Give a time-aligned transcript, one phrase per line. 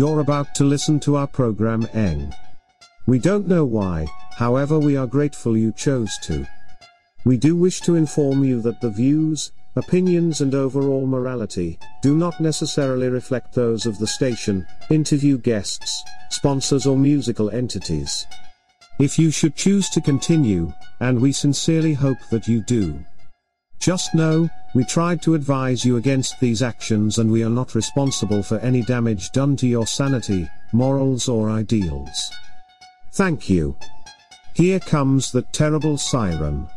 [0.00, 2.32] You're about to listen to our program Eng.
[3.06, 6.46] We don't know why, however, we are grateful you chose to.
[7.26, 12.40] We do wish to inform you that the views, opinions, and overall morality do not
[12.40, 18.26] necessarily reflect those of the station, interview guests, sponsors, or musical entities.
[18.98, 23.04] If you should choose to continue, and we sincerely hope that you do,
[23.80, 28.42] just know, we tried to advise you against these actions and we are not responsible
[28.42, 32.30] for any damage done to your sanity, morals, or ideals.
[33.12, 33.76] Thank you.
[34.54, 36.68] Here comes the terrible siren.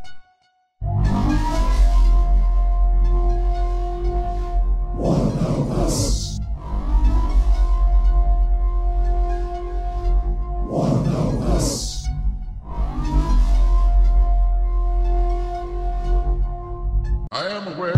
[17.34, 17.96] I am aware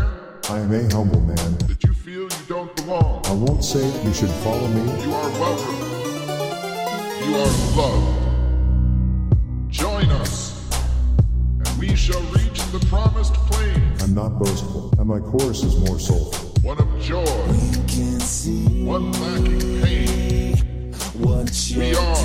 [0.49, 1.57] I am a humble man.
[1.67, 3.21] that you feel you don't belong.
[3.25, 4.81] I won't say you should follow me.
[5.03, 5.75] You are welcome.
[7.25, 8.21] You are loved.
[9.69, 10.69] Join us,
[11.65, 14.03] and we shall reach the promised plains.
[14.03, 16.51] I'm not boastful, and my chorus is more soulful.
[16.61, 18.85] One of joy, We can see.
[18.85, 20.93] one lacking pain.
[21.75, 22.15] We are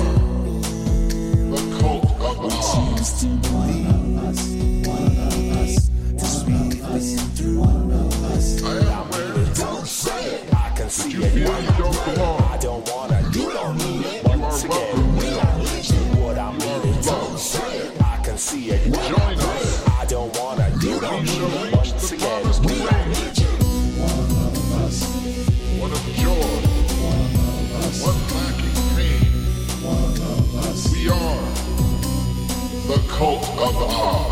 [1.51, 2.37] the cult of
[7.01, 8.63] the heart.
[8.63, 9.33] I am aware
[10.53, 11.31] I can see you it.
[11.31, 12.41] feel don't belong.
[12.43, 13.21] I don't wanna.
[13.33, 14.25] You don't need it.
[14.27, 16.21] Are Once again, welcome.
[16.21, 17.01] what I'm needing.
[17.01, 18.01] Don't say it.
[18.03, 18.83] I can see it.
[18.93, 19.87] Join us.
[19.87, 20.69] I don't wanna.
[20.81, 21.75] You don't We shall it.
[21.75, 23.19] Once again, we don't plains.
[23.19, 23.51] need you.
[25.81, 26.55] One of joy,
[28.05, 29.31] one lacking pain.
[30.91, 31.41] We are
[32.87, 34.30] the cult of the heart.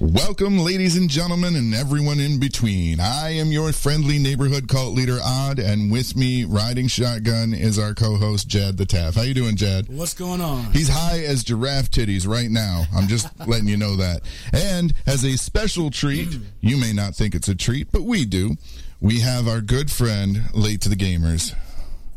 [0.00, 3.00] Welcome, ladies and gentlemen, and everyone in between.
[3.00, 7.94] I am your friendly neighborhood cult leader, Odd, and with me, riding shotgun, is our
[7.94, 9.16] co-host Jad the Taff.
[9.16, 9.88] How you doing, Jad?
[9.88, 10.70] What's going on?
[10.72, 12.84] He's high as giraffe titties right now.
[12.94, 14.22] I'm just letting you know that.
[14.52, 16.28] And as a special treat,
[16.60, 18.54] you may not think it's a treat, but we do.
[19.00, 21.56] We have our good friend, late to the gamers,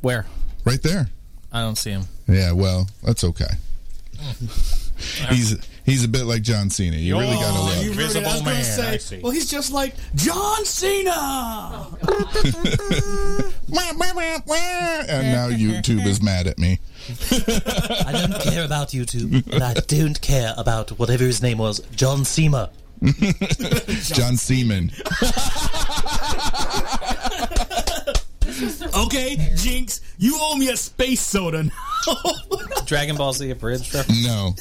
[0.01, 0.27] Where?
[0.65, 1.09] right there.
[1.51, 2.03] I don't see him.
[2.27, 3.49] Yeah, well, that's okay.
[5.29, 6.97] he's he's a bit like John Cena.
[6.97, 7.83] You really gotta Oh, love.
[7.83, 9.19] you really, I was Invisible gonna Man, I say, see.
[9.21, 11.87] well, he's just like John Cena.
[15.09, 16.79] and now YouTube is mad at me.
[17.31, 22.23] I don't care about YouTube, and I don't care about whatever his name was, John
[22.25, 22.69] Cena.
[24.03, 24.91] John Seaman.
[28.93, 31.63] Okay, Jinx, you owe me a space soda.
[31.63, 31.71] now.
[32.85, 34.25] Dragon Ball Z abridged reference.
[34.25, 34.55] No.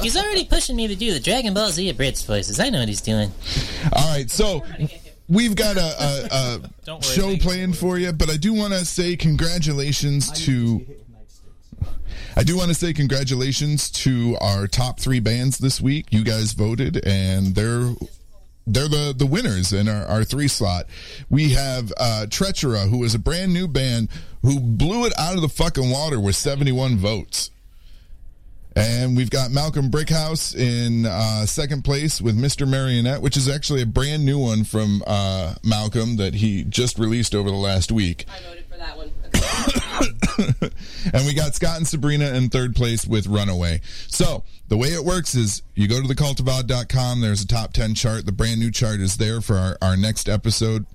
[0.00, 2.60] He's already pushing me to do the Dragon Ball Z abridged voices.
[2.60, 3.32] I know what he's doing.
[3.92, 4.64] All right, so
[5.28, 6.58] we've got a, a, a
[6.88, 10.84] worry, show thank planned for you, but I do want to say congratulations to.
[12.36, 16.06] I do want to say congratulations to our top three bands this week.
[16.10, 17.92] You guys voted, and they're
[18.66, 20.86] they're the the winners in our, our three slot.
[21.28, 24.08] We have uh, Tretura, who is a brand new band
[24.42, 27.50] who blew it out of the fucking water with 71 votes.
[28.76, 32.68] And we've got Malcolm Brickhouse in uh, second place with Mr.
[32.68, 37.34] Marionette, which is actually a brand new one from uh, Malcolm that he just released
[37.34, 38.26] over the last week.
[38.28, 39.10] I voted for that one.
[41.12, 43.80] and we got Scott and Sabrina in third place with Runaway.
[44.08, 47.20] So the way it works is you go to thecultofodd.com.
[47.20, 48.26] There's a top 10 chart.
[48.26, 50.86] The brand new chart is there for our, our next episode.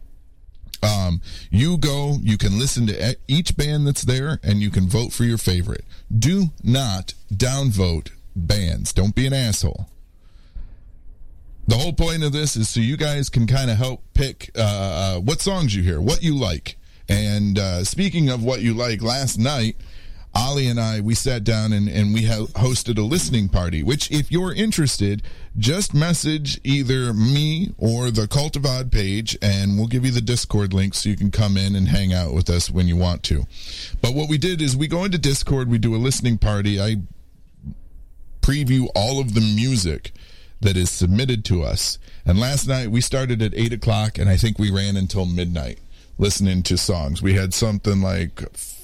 [0.83, 5.13] Um, you go, you can listen to each band that's there and you can vote
[5.13, 5.85] for your favorite.
[6.15, 8.93] Do not downvote bands.
[8.93, 9.89] Don't be an asshole.
[11.67, 14.61] The whole point of this is so you guys can kind of help pick uh,
[14.61, 16.77] uh, what songs you hear, what you like.
[17.09, 19.75] And uh, speaking of what you like, last night,
[20.35, 24.31] Ali and I, we sat down and, and we hosted a listening party, which, if
[24.31, 25.23] you're interested,
[25.57, 30.19] just message either me or the Cult of Odd page, and we'll give you the
[30.19, 33.23] Discord link so you can come in and hang out with us when you want
[33.23, 33.45] to.
[34.01, 36.81] But what we did is we go into Discord, we do a listening party.
[36.81, 36.97] I
[38.41, 40.11] preview all of the music
[40.59, 41.97] that is submitted to us.
[42.25, 45.79] And last night we started at 8 o'clock, and I think we ran until midnight
[46.17, 47.21] listening to songs.
[47.21, 48.41] We had something like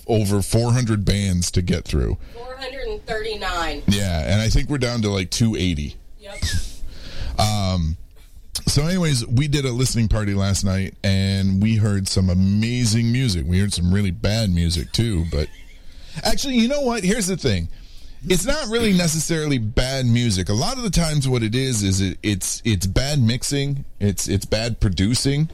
[0.08, 2.18] over 400 bands to get through.
[2.34, 3.84] 439.
[3.88, 5.96] Yeah, and I think we're down to like 280.
[6.20, 6.36] Yep.
[7.40, 7.98] Um,
[8.68, 13.46] so, anyways, we did a listening party last night, and we heard some amazing music.
[13.46, 15.26] We heard some really bad music too.
[15.32, 15.48] But
[16.24, 17.04] actually, you know what?
[17.04, 17.70] Here's the thing:
[18.28, 20.50] it's not really necessarily bad music.
[20.50, 23.86] A lot of the times, what it is is it, it's it's bad mixing.
[24.00, 25.50] It's it's bad producing.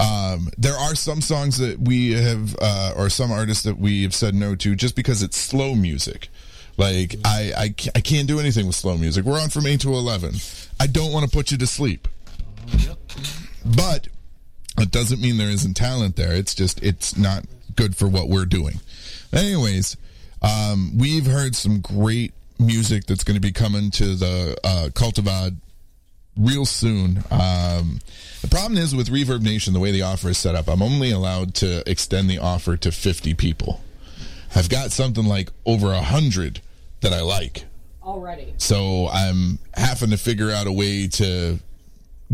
[0.00, 4.14] Um, there are some songs that we have, uh, or some artists that we have
[4.14, 6.28] said no to just because it's slow music.
[6.76, 9.26] Like I, I, I can't do anything with slow music.
[9.26, 10.36] We're on from eight to eleven.
[10.78, 12.08] I don't want to put you to sleep,
[13.64, 14.08] but
[14.78, 16.32] it doesn't mean there isn't talent there.
[16.32, 17.44] It's just it's not
[17.76, 18.80] good for what we're doing.
[19.32, 19.98] Anyways,
[20.40, 25.18] um, we've heard some great music that's going to be coming to the uh, Cult
[25.18, 25.58] of Odd
[26.36, 27.22] real soon.
[27.30, 28.00] Um,
[28.42, 31.10] the problem is with Reverb Nation, the way the offer is set up, I'm only
[31.10, 33.80] allowed to extend the offer to 50 people.
[34.54, 36.60] I've got something like over a hundred
[37.00, 37.64] that I like.
[38.02, 38.54] Already.
[38.58, 41.58] So I'm having to figure out a way to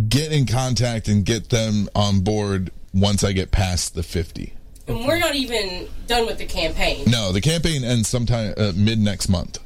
[0.09, 4.53] get in contact and get them on board once I get past the 50.
[4.89, 7.05] And we're not even done with the campaign.
[7.09, 9.59] No, the campaign ends sometime uh, mid next month.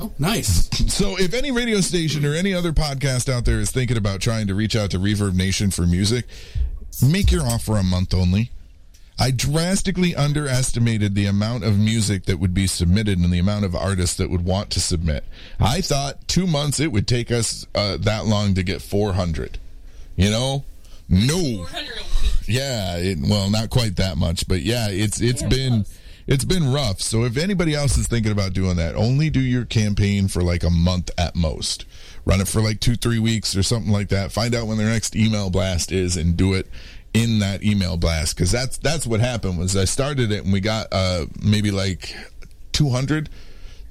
[0.00, 0.68] Oh, nice.
[0.92, 4.46] So if any radio station or any other podcast out there is thinking about trying
[4.46, 6.26] to reach out to Reverb Nation for music,
[7.02, 8.50] make your offer a month only.
[9.20, 13.74] I drastically underestimated the amount of music that would be submitted and the amount of
[13.74, 15.24] artists that would want to submit.
[15.58, 19.58] I thought two months it would take us uh, that long to get 400.
[20.14, 20.64] You know?
[21.08, 21.66] No.
[22.46, 25.84] Yeah, it, well, not quite that much, but yeah, it's it's been
[26.28, 27.00] it's been rough.
[27.00, 30.62] So if anybody else is thinking about doing that, only do your campaign for like
[30.62, 31.86] a month at most.
[32.26, 34.30] Run it for like two, three weeks or something like that.
[34.30, 36.68] Find out when their next email blast is and do it
[37.14, 39.58] in that email blast because that's that's what happened.
[39.58, 42.14] Was I started it and we got uh maybe like
[42.72, 43.30] two hundred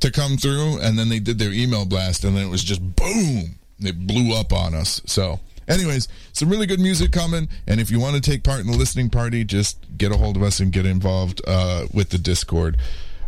[0.02, 2.82] to come through, and then they did their email blast, and then it was just
[2.96, 5.02] boom, it blew up on us.
[5.08, 5.40] So.
[5.68, 8.78] Anyways, some really good music coming, and if you want to take part in the
[8.78, 12.78] listening party, just get a hold of us and get involved uh, with the Discord.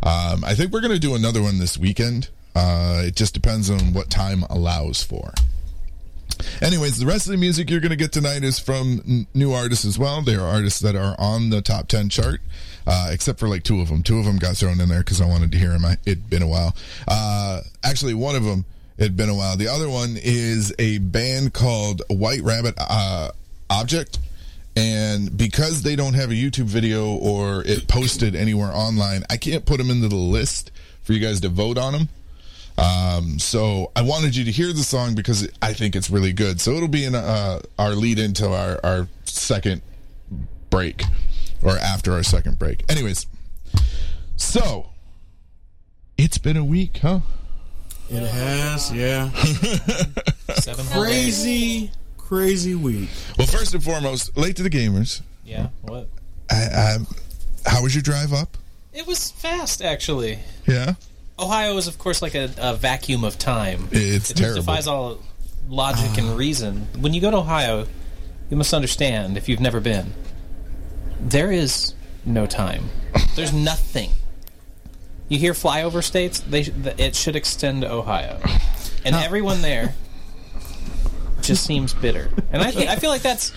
[0.02, 2.30] Um, I think we're going to do another one this weekend.
[2.56, 5.34] Uh, it just depends on what time allows for.
[6.62, 9.52] Anyways, the rest of the music you're going to get tonight is from n- new
[9.52, 10.22] artists as well.
[10.22, 12.40] They are artists that are on the top 10 chart,
[12.88, 14.04] uh, except for like two of them.
[14.04, 15.84] Two of them got thrown in there because I wanted to hear them.
[15.84, 16.76] I, it'd been a while.
[17.08, 18.64] Uh, actually, one of them,
[19.00, 19.56] it'd been a while.
[19.56, 23.32] The other one is a band called White Rabbit uh,
[23.70, 24.20] Object.
[24.76, 29.66] And because they don't have a YouTube video or it posted anywhere online, I can't
[29.66, 32.10] put them into the list for you guys to vote on them.
[32.78, 36.62] Um, so I wanted you to hear the song because I think it's really good.
[36.62, 39.82] So it'll be in uh, our lead into our, our second
[40.70, 41.04] break
[41.62, 42.90] or after our second break.
[42.90, 43.26] Anyways,
[44.38, 44.92] so
[46.18, 47.20] it's been a week, huh?
[48.10, 49.30] It has, yeah.
[50.56, 51.38] Seven whole days.
[51.38, 53.10] crazy, crazy week.
[53.38, 55.22] Well, first and foremost, late to the gamers.
[55.46, 55.68] Yeah.
[55.84, 56.08] What?
[56.50, 56.98] I, I,
[57.66, 58.58] how was your drive up?
[58.94, 60.40] It was fast, actually.
[60.66, 60.96] Yeah,
[61.40, 63.88] Ohio is, of course, like a, a vacuum of time.
[63.92, 64.56] It's it terrible.
[64.56, 65.20] Just defies all
[65.70, 66.36] logic and ah.
[66.36, 66.88] reason.
[67.00, 67.88] When you go to Ohio,
[68.50, 70.14] you must understand, if you've never been,
[71.20, 71.94] there is
[72.26, 72.90] no time.
[73.36, 74.12] There's nothing.
[75.30, 76.40] You hear flyover states?
[76.40, 78.40] They th- it should extend to Ohio,
[79.06, 79.94] and everyone there
[81.42, 82.30] just seems bitter.
[82.52, 83.54] And I, I feel like that's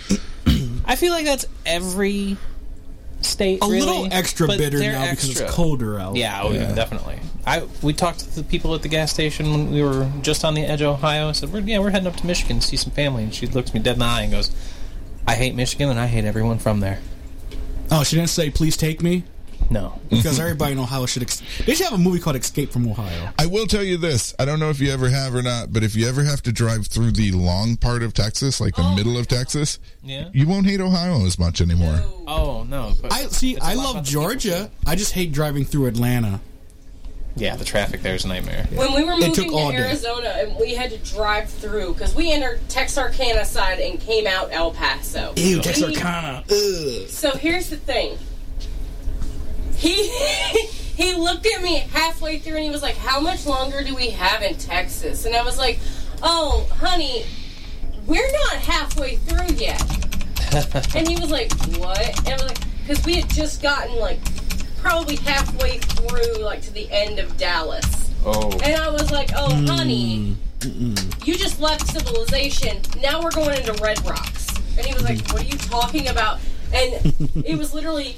[0.84, 2.36] I feel like that's every
[3.22, 3.60] state.
[3.62, 6.16] A really, little extra bitter they're now because it's colder out.
[6.16, 7.20] Yeah, oh, definitely.
[7.46, 10.54] I we talked to the people at the gas station when we were just on
[10.54, 11.28] the edge of Ohio.
[11.28, 13.46] I said, we're, "Yeah, we're heading up to Michigan to see some family." And she
[13.46, 14.50] looks me dead in the eye and goes,
[15.26, 17.00] "I hate Michigan and I hate everyone from there."
[17.90, 19.24] Oh, she didn't say, "Please take me,"
[19.72, 21.22] No, because everybody in Ohio should.
[21.22, 24.34] Ex- they should have a movie called "Escape from Ohio." I will tell you this.
[24.38, 26.52] I don't know if you ever have or not, but if you ever have to
[26.52, 30.28] drive through the long part of Texas, like the oh, middle of Texas, Yeah.
[30.32, 32.00] you won't hate Ohio as much anymore.
[32.26, 32.92] oh no.
[33.10, 33.52] I see.
[33.54, 34.70] it's a I lot love about the people, Georgia.
[34.86, 36.40] I just hate driving through Atlanta.
[37.34, 38.66] Yeah, the traffic there is a nightmare.
[38.74, 39.78] When we were It moving took to all day.
[39.78, 44.50] Arizona and we had to drive through because we entered Texarkana side and came out
[44.52, 45.32] El Paso.
[45.36, 46.44] Ew, We- Texarkana.
[46.50, 47.08] Ugh.
[47.08, 48.18] So here's the thing.
[49.82, 50.08] He
[50.96, 54.10] he looked at me halfway through and he was like, "How much longer do we
[54.10, 55.80] have in Texas?" And I was like,
[56.22, 57.24] "Oh, honey,
[58.06, 59.82] we're not halfway through yet."
[60.94, 64.20] and he was like, "What?" And I was like, "Because we had just gotten like
[64.76, 69.50] probably halfway through, like to the end of Dallas." Oh, And I was like, "Oh,
[69.66, 70.36] honey,
[71.24, 72.80] you just left civilization.
[73.02, 74.46] Now we're going into Red Rocks."
[74.78, 76.38] And he was like, "What are you talking about?"
[76.72, 77.12] And
[77.44, 78.16] it was literally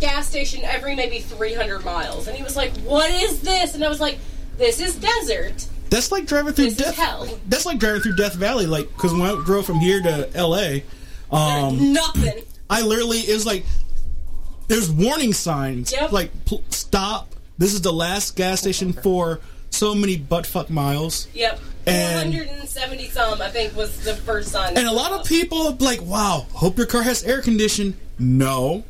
[0.00, 2.28] gas station every maybe 300 miles.
[2.28, 4.18] And he was like, "What is this?" And I was like,
[4.56, 6.96] "This is desert." That's like driving through This is Death.
[6.96, 7.28] hell.
[7.46, 8.66] That's like driving through Death Valley.
[8.66, 10.84] Like because when I drove from here to L.A.,
[11.30, 12.42] um, Nothing.
[12.68, 13.64] I literally it was like
[14.68, 16.12] there's warning signs Yep.
[16.12, 17.34] like pl- stop.
[17.58, 21.28] This is the last gas station for so many butt fuck miles.
[21.34, 21.60] Yep.
[21.86, 24.76] And- 470 some, I think, was the first sign.
[24.76, 27.96] And a lot of people like, wow, hope your car has air condition.
[28.18, 28.82] No.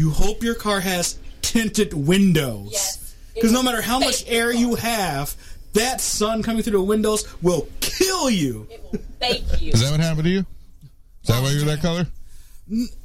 [0.00, 2.70] You hope your car has tinted windows.
[2.72, 3.14] Yes.
[3.34, 5.36] Because no matter how much air you have,
[5.74, 8.66] that sun coming through the windows will kill you.
[8.70, 9.72] It will bake you.
[9.74, 10.46] Is that what happened to you?
[11.22, 12.06] Is that why you're that color?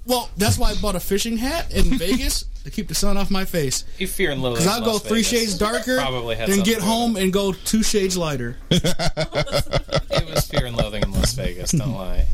[0.06, 3.30] Well, that's why I bought a fishing hat in Vegas to keep the sun off
[3.30, 3.84] my face.
[3.98, 4.64] You fear and loathing.
[4.64, 5.28] Because I'll go Las three Vegas.
[5.28, 8.56] shades darker, Probably then get to do with home and go two shades lighter.
[8.72, 11.72] It was fear and loathing in Las Vegas.
[11.72, 12.26] Don't lie.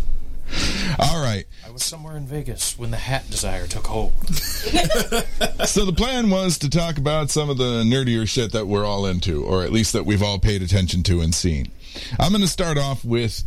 [1.00, 1.46] All right.
[1.66, 4.14] I was somewhere in Vegas when the hat desire took hold.
[5.66, 9.06] So the plan was to talk about some of the nerdier shit that we're all
[9.06, 11.72] into, or at least that we've all paid attention to and seen.
[12.20, 13.44] I'm going to start off with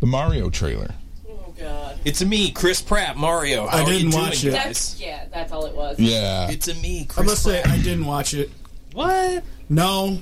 [0.00, 0.94] the Mario trailer.
[1.28, 1.98] Oh, God.
[2.04, 3.66] It's a me, Chris Pratt, Mario.
[3.66, 4.52] How I didn't watch it.
[4.52, 6.00] That's, yeah, that's all it was.
[6.00, 6.50] Yeah.
[6.50, 8.50] It's a me, Chris I must say, I didn't watch it.
[8.92, 9.44] what?
[9.68, 10.18] No.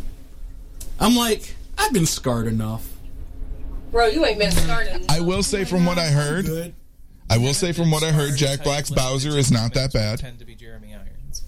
[0.99, 2.87] I'm like, I've been scarred enough.
[3.97, 5.07] Bro, you ain't been starting.
[5.09, 6.75] I will say from what I heard, Good.
[7.31, 10.19] I will say from what I heard, Jack Black's Bowser is not that bad.
[10.19, 11.45] Tend to be Jeremy Irons.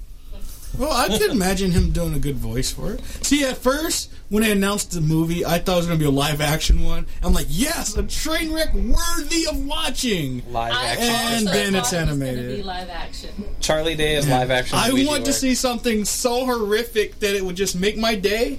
[0.79, 3.05] Well, I could imagine him doing a good voice for it.
[3.23, 6.09] See, at first, when they announced the movie, I thought it was going to be
[6.09, 7.05] a live action one.
[7.23, 10.43] I'm like, yes, a train wreck worthy of watching.
[10.51, 11.05] Live I action.
[11.05, 12.57] And also then it's thought it was gonna animated.
[12.57, 13.31] be live action.
[13.61, 14.79] Charlie Day is live action.
[14.79, 15.35] I Ouija want to board.
[15.35, 18.59] see something so horrific that it would just make my day.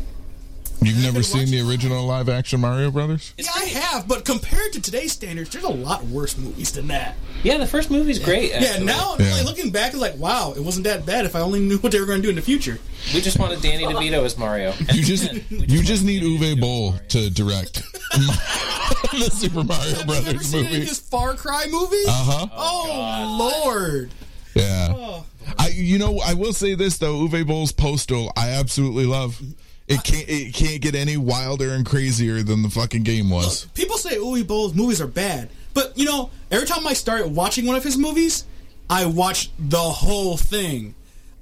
[0.81, 3.33] You've never been seen the original live action Mario Brothers?
[3.37, 7.15] Yeah, I have, but compared to today's standards, there's a lot worse movies than that.
[7.43, 8.51] Yeah, the first movie's great.
[8.51, 8.85] Yeah, actually.
[8.85, 9.33] now Yeah.
[9.35, 11.91] like, looking back, it's like, wow, it wasn't that bad if I only knew what
[11.91, 12.79] they were going to do in the future.
[13.13, 14.73] we just wanted Danny DeVito as Mario.
[14.93, 20.23] You just you just need Uwe Boll to direct the Super Mario Have you ever
[20.23, 20.81] Brothers seen any movie.
[20.83, 22.07] of his Far Cry movies?
[22.07, 22.47] Uh huh.
[22.55, 24.11] Oh, Lord.
[24.55, 24.93] Yeah.
[24.95, 25.25] Oh.
[25.57, 29.41] I you know I will say this though Uwe Boll's Postal I absolutely love.
[29.89, 33.65] It can't it can't get any wilder and crazier than the fucking game was.
[33.73, 37.65] People say Uwe Boll's movies are bad, but you know, every time I start watching
[37.65, 38.45] one of his movies,
[38.87, 40.93] I watch the whole thing.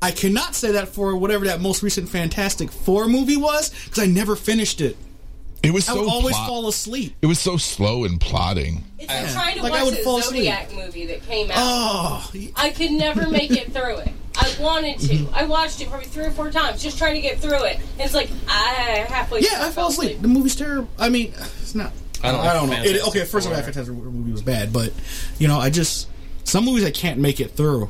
[0.01, 4.05] I cannot say that for whatever that most recent Fantastic Four movie was because I
[4.05, 4.95] never finished it.
[5.63, 7.15] It was I so would always plot- fall asleep.
[7.21, 8.83] It was so slow and plotting.
[8.99, 10.45] It's like trying to Like, I watch would the fall asleep.
[10.45, 11.57] Zodiac movie that came out.
[11.57, 14.11] Oh, I could never make it through it.
[14.35, 15.07] I wanted to.
[15.15, 15.35] Mm-hmm.
[15.35, 17.77] I watched it probably three or four times, just trying to get through it.
[17.77, 19.41] And it's like I halfway.
[19.41, 20.21] yeah, through, I fell asleep.
[20.21, 20.89] The movie's terrible.
[20.99, 21.91] I mean, it's not.
[22.23, 22.83] I I don't don't, like know.
[22.83, 23.63] It, Fantastic okay, first of all, Four.
[23.65, 24.93] Fantastic Four movie was bad, but
[25.39, 26.07] you know, I just
[26.43, 27.89] some movies I can't make it through.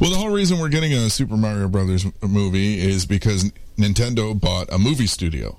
[0.00, 4.72] Well, the whole reason we're getting a Super Mario Brothers movie is because Nintendo bought
[4.72, 5.58] a movie studio.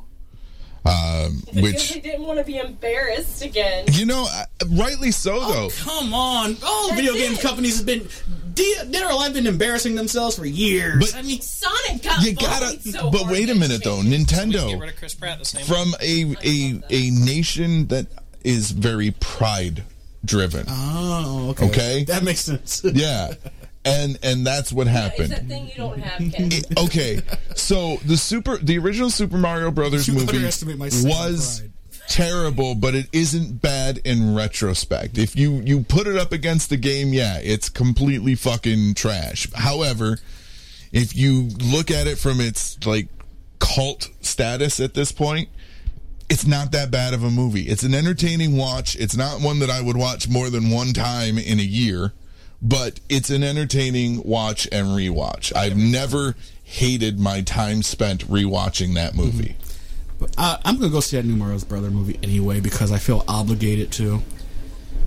[0.83, 3.85] Um, which they didn't want to be embarrassed again.
[3.91, 5.69] you know, uh, rightly so though.
[5.83, 7.39] Come on, all That's video game it.
[7.41, 8.07] companies have been
[8.55, 11.11] dead or alive been embarrassing themselves for years.
[11.11, 14.01] But- I mean, Sonic got You gotta, so but wait a minute though.
[14.01, 14.17] year.
[14.19, 15.67] Get Nintendo rid of Chris Pratt the same way.
[15.67, 18.07] from a a a nation that
[18.43, 19.83] is very pride
[20.25, 20.65] driven.
[20.67, 22.03] oh, okay, Okay.
[22.05, 22.81] that makes sense.
[22.83, 23.33] Yeah,
[23.85, 25.31] and and that's what It's happened.
[25.31, 26.51] that thing you don't have, Ken.
[26.51, 27.19] It- okay,
[27.55, 31.71] so the super, the original Super Mario Brothers You movie underestimate my Sega was pride.
[32.09, 35.17] terrible, but it isn't bad in retrospect.
[35.17, 39.47] If you you put it up against the game, yeah, it's completely fucking trash.
[39.53, 40.19] However,
[40.91, 43.07] if you look at it from its like
[43.59, 45.50] cult status at this point,
[46.29, 47.63] it's not that bad of a movie.
[47.63, 48.95] It's an entertaining watch.
[48.95, 52.13] It's not one that I would watch more than one time in a year,
[52.62, 55.56] but it's an entertaining watch and rewatch.
[55.56, 59.56] I've never hated my time spent rewatching that movie.
[60.38, 63.91] Uh, I'm gonna go see that new Mario's Brother movie anyway because I feel obligated
[63.94, 64.22] to.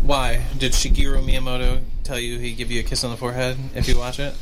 [0.02, 3.88] Why did Shigeru Miyamoto tell you he'd give you a kiss on the forehead if
[3.88, 4.34] you watch it?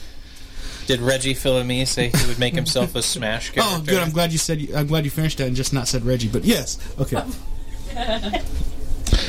[0.86, 3.76] Did Reggie Fils-Aimé say he would make himself a Smash character?
[3.78, 4.02] Oh, good.
[4.02, 4.60] I'm glad you said.
[4.60, 6.28] You, I'm glad you finished that and just not said Reggie.
[6.28, 7.22] But yes, okay.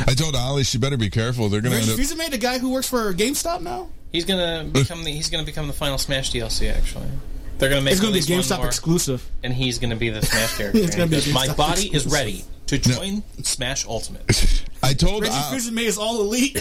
[0.07, 1.49] I told Ollie she better be careful.
[1.49, 2.07] They're gonna end Reggie up.
[2.09, 3.89] Fils-Aimé, the guy who works for GameStop now.
[4.11, 6.71] He's gonna become the he's gonna become the final Smash DLC.
[6.73, 7.07] Actually,
[7.57, 9.29] they're gonna make It's gonna be at a least one GameStop more, exclusive.
[9.43, 10.79] and he's gonna be the Smash character.
[10.79, 14.23] It's gonna be My GameStop body is ready to join Smash Ultimate.
[14.83, 16.57] I told Reggie Ol- Fils-Aimé is all elite.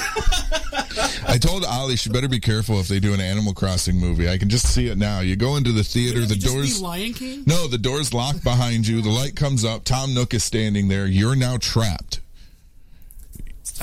[1.28, 4.28] I told Ollie she better be careful if they do an Animal Crossing movie.
[4.28, 5.20] I can just see it now.
[5.20, 6.78] You go into the theater, the Just doors.
[6.78, 7.42] be Lion King.
[7.46, 9.00] No, the door's locked behind you.
[9.02, 9.84] The light comes up.
[9.84, 11.06] Tom Nook is standing there.
[11.06, 12.20] You're now trapped.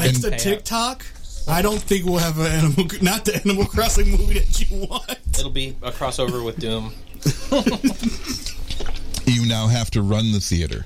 [0.05, 1.05] It's And- the TikTok.
[1.47, 5.17] I don't think we'll have an animal, not the Animal Crossing movie that you want.
[5.33, 6.93] It'll be a crossover with Doom.
[9.25, 10.85] You now have to run the theater.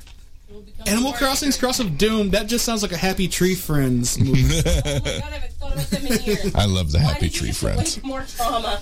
[0.85, 2.31] Animal Crossing's Cross of Doom.
[2.31, 4.61] That just sounds like a Happy Tree Friends movie.
[4.65, 6.55] Oh my god, I haven't thought about them in years.
[6.55, 7.95] I love the Why Happy did you Tree just Friends.
[7.97, 8.81] wait More trauma.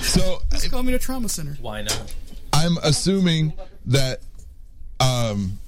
[0.00, 1.56] So Just call me the trauma center.
[1.60, 2.14] Why not?
[2.54, 3.52] I'm assuming
[3.86, 4.20] that
[5.00, 5.58] um,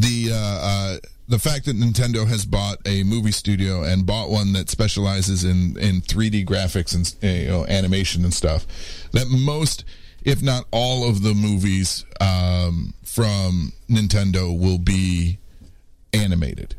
[0.00, 0.96] the uh, uh,
[1.28, 5.76] the fact that Nintendo has bought a movie studio and bought one that specializes in
[5.78, 8.66] in 3D graphics and uh, you know animation and stuff,
[9.12, 9.84] that most,
[10.22, 15.38] if not all, of the movies um, from Nintendo will be
[16.12, 16.74] animated.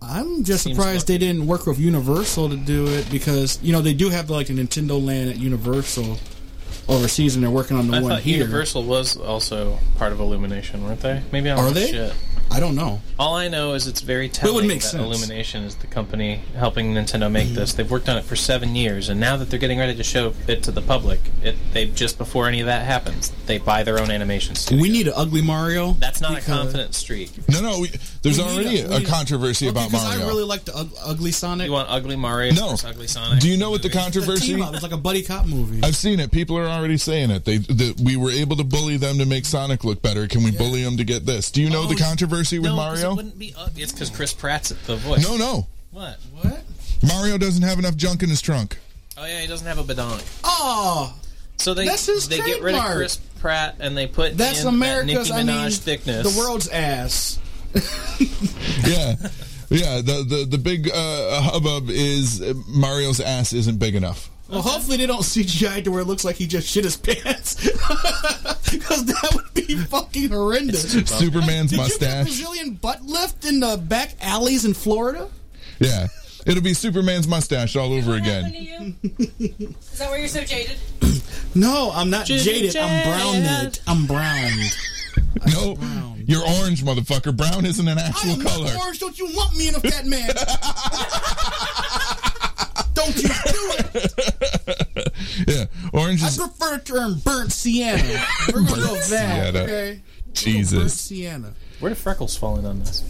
[0.00, 1.18] I'm just Seems surprised lucky.
[1.18, 4.48] they didn't work with Universal to do it because you know they do have like
[4.50, 6.18] a Nintendo Land at Universal
[6.88, 8.38] overseas, and they're working on the I one thought here.
[8.38, 11.22] Universal was also part of Illumination, weren't they?
[11.30, 11.90] Maybe I'm Are they?
[11.90, 12.14] Shit.
[12.52, 13.00] I don't know.
[13.18, 15.02] All I know is it's very telling it would make that sense.
[15.02, 17.54] Illumination is the company helping Nintendo make Mm-hmm.
[17.56, 17.72] this.
[17.72, 20.34] They've worked on it for seven years, and now that they're getting ready to show
[20.46, 23.98] it to the public, it they just before any of that happens, they buy their
[23.98, 24.82] own animation studio.
[24.82, 25.92] We need an ugly Mario.
[25.94, 27.30] That's not because- a confident streak.
[27.48, 27.90] No, no, we,
[28.22, 30.24] there's We already a- a, a- controversy Okay, about 'cause Mario.
[30.24, 31.66] I really like the ug- ugly Sonic.
[31.66, 32.76] You want ugly Mario No.
[32.84, 33.40] ugly Sonic?
[33.40, 33.98] Do you know what the movie?
[33.98, 34.54] the controversy?
[34.54, 34.62] team.
[34.74, 35.80] It's like a buddy cop movie.
[35.82, 36.30] I've seen it.
[36.30, 37.44] People are already saying it.
[37.44, 40.26] They that we were able to bully them to make Sonic look better.
[40.28, 41.50] Can we bully them to get this?
[41.50, 43.12] Do you know Oh, the controversy with No, 'cause Mario?
[43.12, 43.54] It wouldn't be.
[43.56, 45.22] ug- It's because Chris Pratt's the voice.
[45.22, 45.66] No, no.
[45.90, 46.18] What?
[46.40, 46.62] what?
[47.06, 48.78] Mario doesn't have enough junk in his trunk.
[49.18, 50.22] Oh yeah, he doesn't have a badonk.
[50.44, 51.14] Oh,
[51.58, 52.96] So they That's his they get rid of trademark.
[52.96, 55.28] Chris Pratt and they put that's in America's.
[55.28, 56.32] that I Nicki Minaj mean, thickness.
[56.34, 57.38] the world's ass.
[58.86, 59.14] Yeah,
[59.70, 60.00] yeah.
[60.00, 64.28] The the the big uh, hubbub is uh, Mario's ass isn't big enough.
[64.52, 67.54] Well, hopefully they don't CGI to where it looks like he just shit his pants,
[68.70, 70.92] because that would be fucking horrendous.
[71.08, 71.98] Superman's Did mustache.
[72.00, 75.28] you get Brazilian butt lift in the back alleys in Florida?
[75.78, 76.06] Yeah,
[76.46, 78.96] it'll be Superman's mustache all over What happened again.
[79.02, 79.08] to
[79.44, 79.74] you?
[79.80, 80.76] Is that why you're so jaded?
[81.54, 82.76] No, I'm not Jaded, jaded.
[82.76, 83.44] I'm browned.
[83.44, 83.80] jaded.
[83.86, 84.76] I'm browned.
[85.46, 85.76] No,
[86.24, 87.36] you're orange, motherfucker.
[87.36, 88.64] Brown isn't an I actual am color.
[88.66, 88.98] not orange.
[89.00, 90.28] Don't you want me in a fat man?
[95.70, 98.24] Yeah, orange I is prefer the term burnt sienna.
[98.52, 99.58] We're gonna go with that, sienna.
[99.64, 100.02] okay?
[100.32, 100.78] Jesus.
[100.78, 101.52] Burnt sienna.
[101.80, 103.02] Where do freckles fall in on this?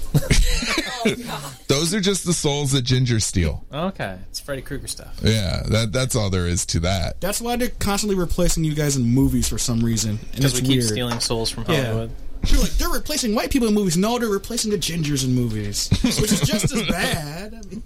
[1.05, 1.53] Oh god.
[1.69, 3.65] Those are just the souls that Ginger steal.
[3.73, 5.15] Okay, it's Freddy Krueger stuff.
[5.23, 7.21] Yeah, that that's all there is to that.
[7.21, 10.63] That's why they're constantly replacing you guys in movies for some reason, and Because it's
[10.63, 10.85] we keep weird.
[10.91, 11.85] stealing souls from Yeah.
[11.85, 12.11] Hollywood.
[12.45, 13.97] They're like they're replacing white people in movies.
[13.97, 17.55] No, they're replacing the gingers in movies, which is just as bad.
[17.55, 17.83] I mean,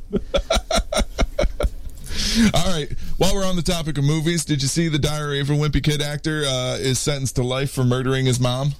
[2.54, 2.92] All right.
[3.16, 5.82] While we're on the topic of movies, did you see the Diary of a Wimpy
[5.82, 8.72] Kid actor uh, is sentenced to life for murdering his mom?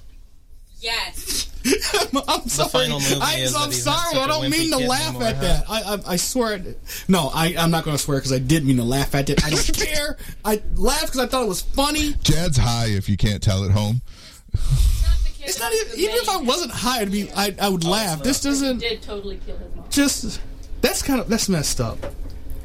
[0.79, 1.49] Yes.
[2.27, 2.69] I'm sorry.
[2.69, 4.23] final movie I, is I'm that he's not sorry.
[4.23, 5.41] I don't mean to laugh anymore, at huh?
[5.41, 5.65] that.
[5.69, 6.61] I, I I swear.
[7.07, 9.43] No, I I'm not going to swear because I didn't mean to laugh at it.
[9.43, 10.17] I don't care.
[10.45, 12.13] I laughed because I thought it was funny.
[12.21, 14.01] Jad's high if you can't tell at home.
[14.53, 14.63] Not
[15.23, 17.83] the kid It's not even even if I wasn't high, I'd be I I would
[17.83, 18.23] laugh.
[18.23, 19.85] This doesn't did totally kill his mom.
[19.89, 20.39] just.
[20.79, 21.97] That's kind of that's messed up.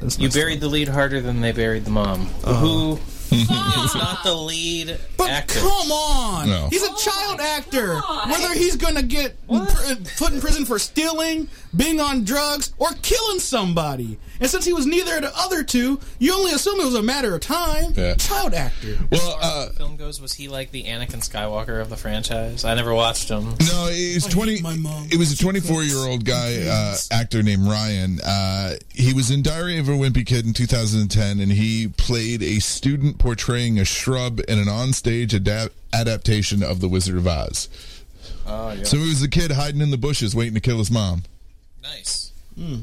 [0.03, 2.29] That's You buried the lead harder than they buried the mom.
[2.43, 2.55] Uh-huh.
[2.55, 2.99] Who?
[3.41, 5.59] It's not the lead But actor.
[5.59, 6.67] come on, No.
[6.69, 7.87] he's a Oh child actor.
[7.95, 8.29] God.
[8.29, 13.39] Whether he's gonna get pr- put in prison for stealing, being on drugs, or killing
[13.39, 16.95] somebody, and since he was neither of the other two, you only assume it was
[16.95, 17.93] a matter of time.
[17.95, 18.15] Yeah.
[18.15, 18.97] Child actor.
[19.11, 22.63] Well, uh, The film goes, was he like the Anakin Skywalker of the franchise?
[22.65, 23.43] I never watched him.
[23.67, 24.61] no, it was twenty.
[24.61, 25.07] my mom.
[25.11, 28.19] It was a twenty-four-year-old guy uh, actor named Ryan.
[28.21, 32.59] Uh, he was in Diary of a Wimpy Kid in 2010, and he played a
[32.59, 37.69] student portraying a shrub in an onstage adap- adaptation of The Wizard of Oz.
[38.45, 38.83] Oh yeah.
[38.83, 41.23] So he was a kid hiding in the bushes, waiting to kill his mom.
[41.81, 42.31] nice.
[42.55, 42.79] Hmm.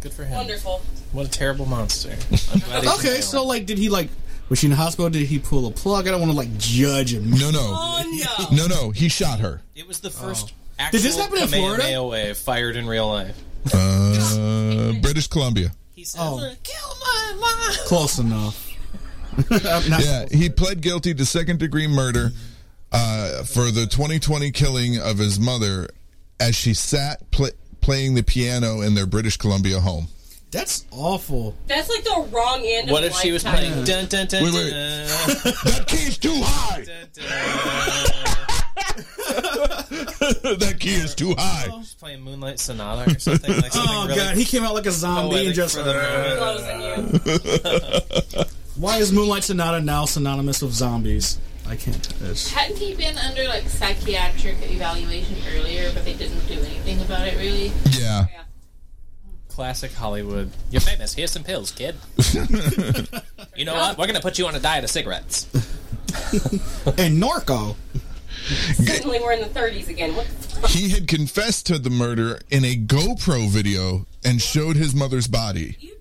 [0.00, 0.36] Good for him.
[0.36, 0.80] Wonderful.
[1.12, 2.16] What a terrible monster.
[2.52, 3.46] I'm glad Okay, so jail.
[3.46, 4.08] like, did he like?
[4.48, 5.08] Was she in the hospital?
[5.08, 6.08] Did he pull a plug?
[6.08, 7.30] I don't want to like judge him.
[7.30, 8.56] No, no, Oh no.
[8.56, 8.90] no, no.
[8.90, 9.62] He shot her.
[9.76, 10.88] it was the first Oh.
[10.90, 11.82] Did this happen in Florida?
[11.82, 13.38] Kamehameha wave fired in real life.
[13.72, 15.70] Uh, British Columbia.
[15.94, 16.38] He said, Oh.
[16.62, 18.69] "Kill my mom." Close enough.
[19.36, 19.44] I'm
[19.90, 22.30] not- Yeah, he pled guilty to second degree murder
[22.92, 25.88] uh, for the 2020 killing of his mother
[26.40, 30.08] as she sat pl- playing the piano in their British Columbia home.
[30.50, 31.54] That's awful.
[31.68, 33.84] That's like the wrong end What of if she was Lifetime.
[33.84, 34.72] playing dun dun dun Wait, wait.
[35.64, 36.82] That key's too high.
[36.84, 37.26] dun, dun.
[40.58, 41.68] that key is too high.
[41.78, 44.86] She's playing Moonlight Sonata or something like something Oh really god, he came out like
[44.86, 45.76] a zombie and just.
[45.76, 47.20] for the moment.
[47.22, 48.44] Closing you.
[48.80, 51.38] Why is Moonlight Sonata now synonymous with zombies?
[51.68, 52.14] I can't.
[52.22, 57.28] It's, Hadn't he been under like psychiatric evaluation earlier, but they didn't do anything about
[57.28, 57.72] it really?
[57.90, 58.24] Yeah.
[59.50, 60.50] Classic Hollywood.
[60.70, 61.12] You're famous.
[61.12, 61.94] Here's some pills, kid.
[63.54, 63.98] you know what?
[63.98, 65.46] We're gonna put you on a diet of cigarettes.
[66.96, 67.76] and Norco.
[68.72, 70.16] Suddenly we're in the 30s again.
[70.16, 70.70] What the fuck?
[70.70, 75.76] He had confessed to the murder in a GoPro video and showed his mother's body.
[75.78, 75.99] You douchebag.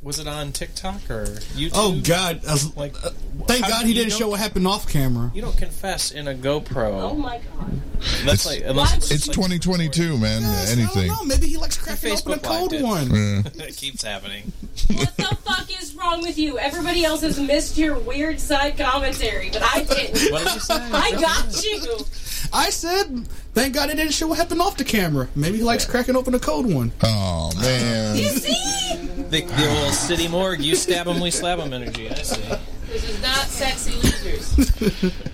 [0.00, 1.24] Was it on TikTok or
[1.56, 1.72] YouTube?
[1.74, 2.42] Oh God!
[2.44, 3.10] Was, Like, uh,
[3.48, 5.32] thank God he didn't show what happened off camera.
[5.34, 7.02] You don't confess in a GoPro.
[7.02, 7.80] Oh my god.
[8.24, 10.42] That's like unless it's, It's like, 2022, man.
[10.42, 11.10] Yes, Anything.
[11.10, 11.34] I don't know.
[11.34, 12.86] Maybe he likes cracking open a cold liked it.
[12.86, 13.10] one.
[13.68, 14.52] it keeps happening.
[14.86, 16.58] What the fuck is wrong with you?
[16.60, 20.30] Everybody else has missed your weird side commentary, but I didn't.
[20.32, 20.74] What did you say?
[20.74, 22.06] I got you.
[22.52, 25.28] I said, thank God he didn't show what happened off the camera.
[25.34, 26.92] Maybe he likes cracking open a cold one.
[27.02, 28.16] Oh man.
[28.16, 28.96] You see?
[29.30, 30.60] The, the old city morgue.
[30.60, 32.08] You stab them, we slap them energy.
[32.08, 32.40] I see.
[32.86, 35.12] This is not sexy losers.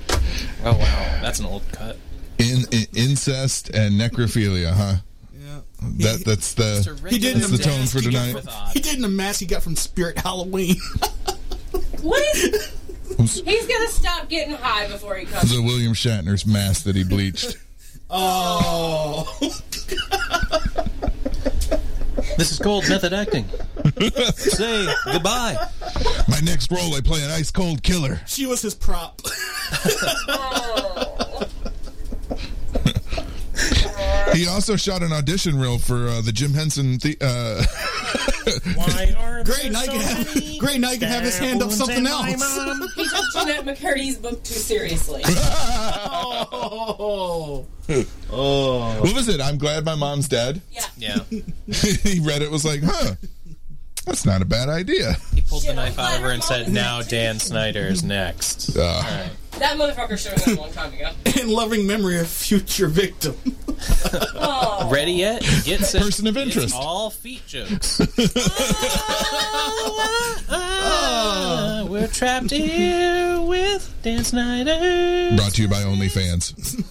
[0.67, 1.99] Oh wow, that's an old cut.
[2.39, 4.97] In, in incest and necrophilia, huh?
[5.33, 5.61] Yeah.
[5.99, 8.37] That that's the He did that's the tone for tonight.
[8.73, 10.77] He did in a mask he got from Spirit Halloween.
[12.01, 12.71] What is?
[13.19, 15.55] He's gonna stop getting high before he comes.
[15.55, 17.57] The William Shatner's mask that he bleached.
[18.11, 19.39] oh.
[22.37, 23.45] This is called method acting.
[24.35, 25.57] Say goodbye.
[26.27, 28.21] My next role, I play an ice cold killer.
[28.27, 29.21] She was his prop.
[34.35, 36.99] He also shot an audition reel for uh, the Jim Henson.
[36.99, 37.65] The- uh,
[38.75, 41.71] Why are Great, now you can have, great, now you can have his hand up
[41.71, 42.43] something else.
[43.35, 45.23] He took Jennette McCurdy's book too seriously.
[46.47, 47.67] oh.
[48.31, 49.41] oh, what was it?
[49.41, 50.63] I'm glad my mom's dead.
[50.71, 50.87] Yeah.
[50.97, 51.19] Yeah.
[51.67, 53.15] he read it, was like, huh,
[54.07, 55.17] that's not a bad idea.
[55.35, 58.83] He pulled the knife out of her and said, "Now Dan Schneider is next." Uh,
[58.83, 59.31] All right.
[59.65, 61.11] That motherfucker showed have gone a long time ago.
[61.41, 63.35] In loving memory of future victim.
[64.35, 64.91] Oh.
[64.93, 65.41] Ready yet?
[65.65, 66.03] Get set.
[66.03, 66.75] Person of interest.
[66.77, 67.99] all feet jokes.
[70.51, 75.35] Ah, we're trapped here with Dan Schneider.
[75.35, 76.85] Brought to you by OnlyFans.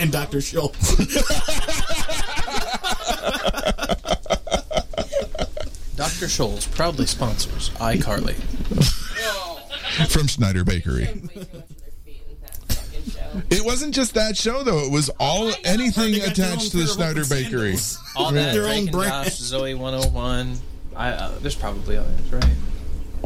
[0.00, 0.40] And Dr.
[0.40, 0.96] Schultz.
[5.96, 6.28] Dr.
[6.28, 8.36] Scholl's proudly sponsors iCarly.
[10.08, 11.08] From Schneider Bakery.
[13.50, 14.80] It wasn't just that show though.
[14.84, 17.76] It was all anything They got their attached to the pair of Schneider Bakery.
[18.16, 19.24] All that Their Drake own and brand.
[19.26, 20.58] Josh, Zoe 101.
[20.96, 22.44] I, uh, there's probably others, right?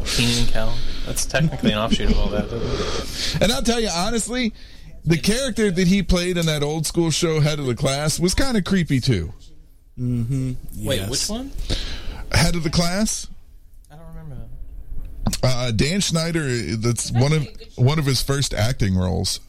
[0.05, 0.75] Kenan and Kel.
[1.05, 2.45] That's technically an offshoot of all that.
[2.45, 3.43] isn't it?
[3.43, 4.53] And I'll tell you honestly,
[5.05, 8.33] the character that he played in that old school show, Head of the Class, was
[8.33, 9.33] kind of creepy too.
[9.97, 10.85] Wait, Yes.
[10.87, 11.51] Wait, which one?
[12.31, 13.27] Head of the Class.
[13.91, 14.37] I don't remember.
[15.43, 16.47] Uh, Dan Schneider.
[16.77, 19.41] That's one of one of his first acting roles.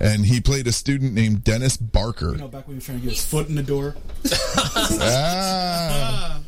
[0.00, 2.32] And he played a student named Dennis Barker.
[2.32, 3.94] You know, back when he was trying to get his foot in the door.
[5.00, 6.40] Ah.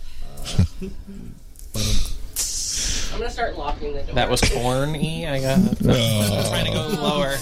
[3.12, 4.14] I'm gonna start locking the door.
[4.14, 5.26] That was porn-y.
[5.28, 5.58] I got.
[5.58, 5.74] I'm
[6.46, 7.36] trying to go lower.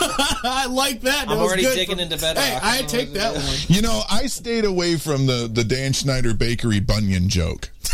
[0.44, 1.26] I like that.
[1.28, 2.36] that I'm already good digging for- into bed.
[2.38, 3.44] Hey, I take that one.
[3.68, 7.70] You know, I stayed away from the, the Dan Schneider Bakery bunion joke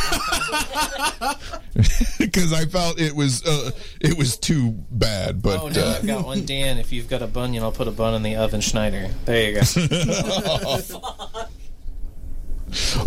[2.19, 5.41] because I felt it was uh, it was too bad.
[5.43, 6.45] But Oh no, uh, I've got one.
[6.45, 8.61] Dan, if you've got a bunion, I'll put a bun in the oven.
[8.61, 9.09] Schneider.
[9.25, 10.81] There you go.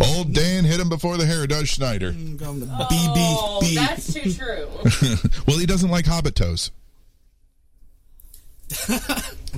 [0.00, 2.12] old Dan hit him before the hair does Schneider.
[2.12, 3.74] Come to Oh, BBB.
[3.74, 4.68] that's too true.
[5.46, 6.70] well, he doesn't like hobbit toes.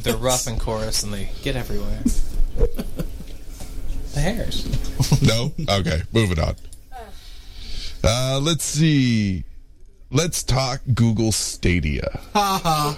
[0.02, 2.02] They're rough and coarse, and they get everywhere.
[4.14, 4.66] The hairs.
[5.22, 5.52] No?
[5.68, 6.54] Okay, moving on.
[8.02, 9.44] Uh, let's see.
[10.10, 12.20] Let's talk Google Stadia.
[12.34, 12.96] I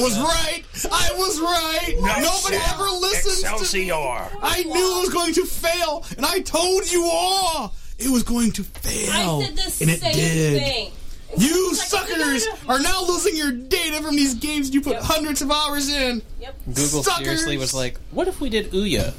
[0.00, 0.62] was right.
[0.90, 1.94] I was right.
[2.22, 3.90] Nobody ever listens to me.
[3.92, 8.52] I knew it was going to fail, and I told you all it was going
[8.52, 9.40] to fail.
[9.40, 10.62] I said the and it same did.
[10.62, 10.92] thing.
[11.36, 15.02] You suckers are now losing your data from these games you put Yep.
[15.02, 16.22] hundreds of hours in.
[16.40, 16.56] Yep.
[16.66, 17.24] Google Suckers.
[17.26, 19.12] seriously was like, "What if we did Ouya?"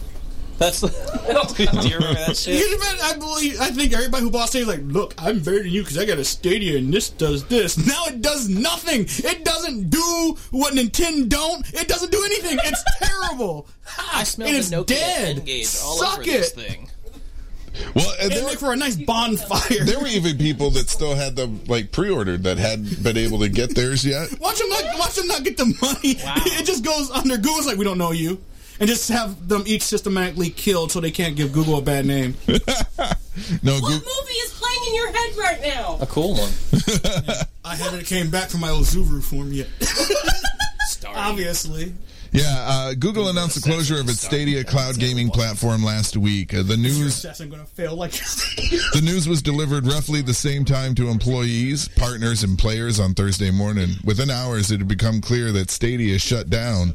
[0.57, 0.81] That's.
[0.81, 2.59] Do you remember that shit?
[2.59, 3.61] You bet- I believe.
[3.61, 6.05] I think everybody who bought Stadia is like, look, I'm better than you because I
[6.05, 7.77] got a Stadia and this does this.
[7.77, 9.05] Now it does nothing.
[9.07, 11.65] It doesn't do what Nintendo don't.
[11.73, 12.59] It doesn't do anything.
[12.65, 13.67] It's terrible.
[14.13, 15.37] I smell and the it's Nokia dead.
[15.37, 16.55] N-Gage all Suck over this it.
[16.55, 16.89] thing.
[17.95, 19.83] Well, and It'd there, make for a nice bonfire.
[19.85, 23.49] there were even people that still had them like pre-ordered that hadn't been able to
[23.49, 24.29] get theirs yet.
[24.39, 24.83] Watch them not.
[24.99, 26.17] Watch them not get the money.
[26.59, 28.39] It just goes under Google's like we don't know you,
[28.79, 32.35] and just have them each systematically killed so they can't give Google a bad name.
[33.63, 35.97] No, What Goo- movie is playing in your head right now?
[36.01, 36.51] A cool one.
[37.63, 39.67] I haven't came back from my Oozaru form yet.
[41.15, 41.93] Obviously.
[42.31, 42.65] Yeah.
[42.67, 46.53] Uh, Google announced the closure of its Stadia cloud gaming platform last week.
[46.53, 50.95] Uh, the news I'm gonna fail like The news was delivered roughly the same time
[50.95, 53.89] to employees, partners, and players on Thursday morning.
[54.03, 56.93] Within hours, it had become clear that Stadia shut down,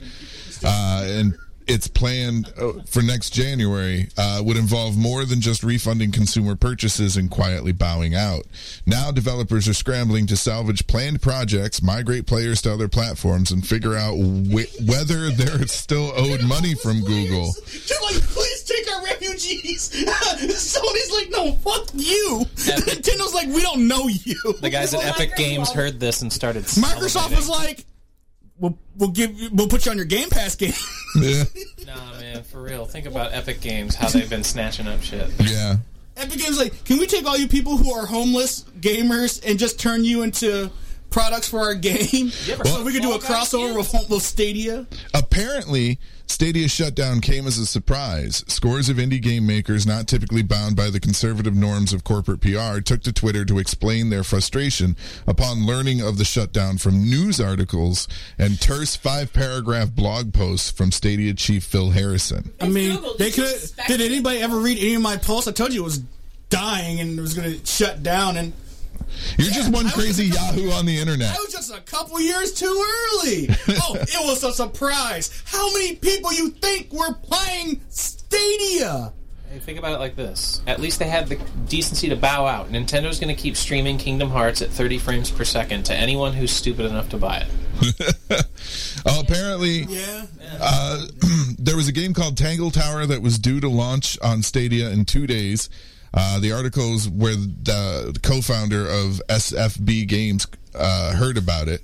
[0.64, 6.12] uh, and its plan uh, for next January uh, would involve more than just refunding
[6.12, 8.42] consumer purchases and quietly bowing out.
[8.86, 13.94] Now, developers are scrambling to salvage planned projects, migrate players to other platforms, and figure
[13.94, 17.52] out wh- whether they're still owed money from Google.
[17.88, 19.90] They're like, please take our refugees.
[20.44, 22.44] Sony's like, no, fuck you.
[22.54, 24.36] Nintendo's like, we don't know you.
[24.60, 26.64] The guys at Epic Games heard this and started.
[26.64, 27.84] Microsoft was like,
[28.58, 30.72] we'll, we'll give we'll put you on your Game Pass game.
[31.16, 31.44] Yeah.
[31.86, 32.86] Nah, man, for real.
[32.86, 35.30] Think about Epic Games, how they've been snatching up shit.
[35.38, 35.76] Yeah.
[36.16, 39.78] Epic Games like, can we take all you people who are homeless gamers and just
[39.78, 40.70] turn you into
[41.10, 42.30] products for our game?
[42.30, 44.86] so we could do a crossover with, home- with Stadia.
[45.12, 48.44] Apparently, Stadia's shutdown came as a surprise.
[48.48, 52.80] Scores of indie game makers, not typically bound by the conservative norms of corporate PR,
[52.80, 58.08] took to Twitter to explain their frustration upon learning of the shutdown from news articles
[58.38, 62.52] and terse five paragraph blog posts from Stadia chief Phil Harrison.
[62.60, 63.54] I mean, they could.
[63.86, 65.46] Did anybody ever read any of my posts?
[65.46, 66.02] I told you it was
[66.48, 68.52] dying and it was going to shut down, and
[69.38, 71.36] You're just one crazy Yahoo on the internet.
[71.36, 73.48] I was just a couple years too early.
[73.80, 75.42] oh, it was a surprise.
[75.46, 79.12] How many people you think were playing Stadia?
[79.50, 80.62] Hey, think about it like this.
[80.66, 81.36] At least they had the
[81.68, 82.70] decency to bow out.
[82.72, 86.50] Nintendo's going to keep streaming Kingdom Hearts at 30 frames per second to anyone who's
[86.50, 88.46] stupid enough to buy it.
[89.06, 90.26] Oh, apparently, Yeah.
[90.60, 91.06] uh,
[91.58, 95.04] there was a game called Tangle Tower that was due to launch on Stadia in
[95.04, 95.68] two days.
[96.16, 101.82] Uh, the articles where the co-founder of SFB Games uh, heard about it.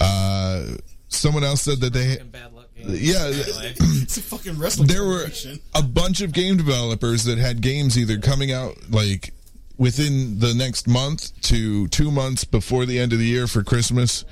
[0.00, 0.64] Uh,
[1.08, 2.16] someone else said that they,
[2.86, 4.88] yeah, It's a fucking wrestling.
[4.88, 5.26] there were
[5.74, 9.34] a bunch of game developers that had games either coming out like
[9.76, 14.24] within the next month to two months before the end of the year for Christmas,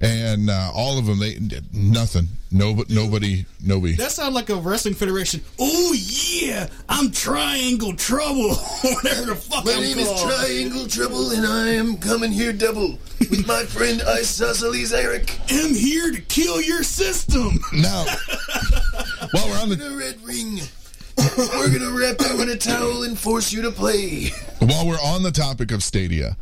[0.00, 2.28] and uh, all of them they did nothing.
[2.52, 3.92] Nobody, nobody, nobody.
[3.94, 5.40] That sounds like a wrestling federation.
[5.60, 8.54] Oh yeah, I'm Triangle Trouble.
[8.82, 10.22] Whatever the fuck My I'm name is.
[10.22, 15.38] Triangle Trouble, and I am coming here double with my friend Isosceles Eric.
[15.50, 17.60] I'm here to kill your system.
[17.72, 18.04] Now,
[19.32, 20.58] while we're on In the red ring,
[21.38, 24.30] we're gonna wrap you in a towel and force you to play.
[24.58, 26.36] while we're on the topic of Stadia,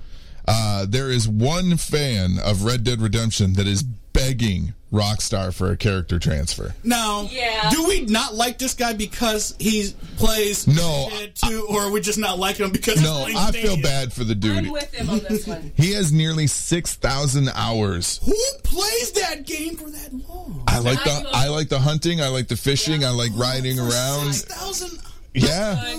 [0.49, 5.77] uh, there is one fan of Red Dead Redemption that is begging Rockstar for a
[5.77, 6.75] character transfer.
[6.83, 7.69] Now, Yeah.
[7.71, 11.91] do we not like this guy because he plays No, Red Dead 2, or are
[11.91, 14.57] we just not like him because No, he's playing I feel bad for the dude.
[14.67, 15.73] I'm with him on this one.
[15.77, 18.19] He has nearly six thousand hours.
[18.25, 18.35] Who
[18.65, 20.65] plays that game for that long?
[20.67, 22.23] I like the I like the hunting.
[22.23, 23.05] I like the fishing.
[23.05, 24.33] I like riding around.
[24.33, 24.99] Six thousand.
[25.35, 25.93] Yeah, I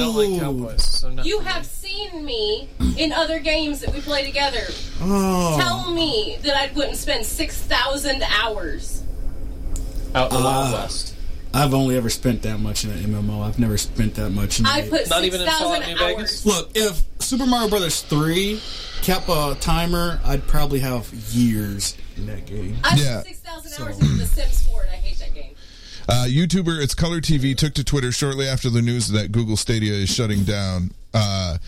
[0.00, 1.22] don't like cowboys, so no.
[1.24, 1.66] You have
[2.08, 4.62] seen me in other games that we play together.
[5.00, 5.58] Oh.
[5.60, 9.02] Tell me that I wouldn't spend 6,000 hours.
[10.14, 10.82] Out in the Wild Ah.
[10.82, 11.14] West.
[11.52, 13.42] I've only ever spent that much in an MMO.
[13.42, 14.66] I've never spent that much in.
[14.66, 16.14] I a- put Not even in 6,000 Fallout New hours.
[16.16, 16.46] Vegas?
[16.46, 18.60] Look, if Super Mario Brothers three
[19.02, 22.78] kept a timer, I'd probably have years in that game.
[22.84, 23.18] I Yeah.
[23.18, 25.54] put 6,000 hours into The Sims 4 and I hate that game.
[26.08, 29.92] uh, YouTuber It's Color TV took to Twitter shortly after the news that Google Stadia
[29.92, 30.92] is shutting down.
[31.12, 31.58] Uh,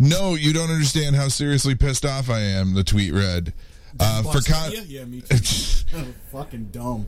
[0.00, 2.74] no, you don't understand how seriously pissed off I am.
[2.74, 3.52] The tweet read.
[3.98, 5.36] Uh, for con- yeah, yeah, me too.
[5.96, 7.06] oh, fucking dumb.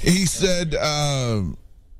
[0.00, 1.56] he said, um,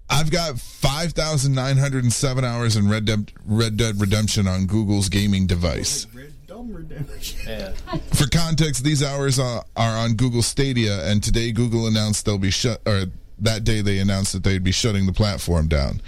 [0.08, 4.46] "I've got five thousand nine hundred and seven hours in Red Dead, Red Dead Redemption
[4.48, 7.40] on Google's gaming device." Red dumb redemption.
[7.46, 7.72] Yeah.
[8.14, 12.50] For context, these hours are, are on Google Stadia, and today Google announced they'll be
[12.50, 13.04] shut, or
[13.40, 16.00] that day they announced that they'd be shutting the platform down.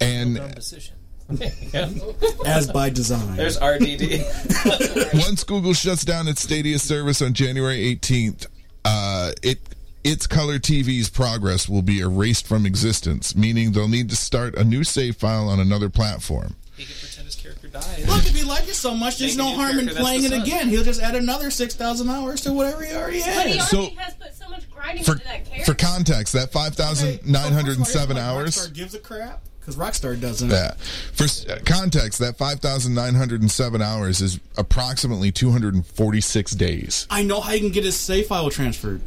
[0.00, 0.96] And Dumb decision.
[2.46, 3.36] As by design.
[3.36, 4.24] There's RDD.
[5.14, 8.46] once Google shuts down its Stadia service on January 18th,
[8.84, 9.58] uh, it
[10.04, 14.64] its color TV's progress will be erased from existence, meaning they'll need to start a
[14.64, 16.56] new save file on another platform.
[16.76, 18.00] he could pretend his character died.
[18.08, 20.68] Look, if he liked it so much, there's Make no harm in playing it again.
[20.68, 23.72] He'll just add another six thousand hours to whatever he already But he has.
[23.72, 25.72] already So- has put so much grinding For into that character.
[25.72, 28.66] for context, that 5,907 hours.
[28.68, 30.50] Gives a crap because Rockstar doesn't.
[30.50, 30.74] Yeah.
[31.12, 37.06] For uh, context, that 5,907 hours is approximately 246 days.
[37.08, 39.00] I know how you can get his save file transferred.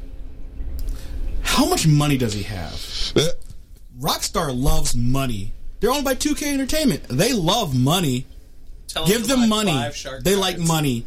[1.43, 2.73] How much money does he have?
[3.15, 3.27] Uh,
[3.99, 5.53] Rockstar loves money.
[5.81, 7.03] They're owned by 2K Entertainment.
[7.09, 8.25] They love money.
[8.87, 9.73] Tell Give them money.
[9.73, 10.37] They cards.
[10.37, 11.05] like money.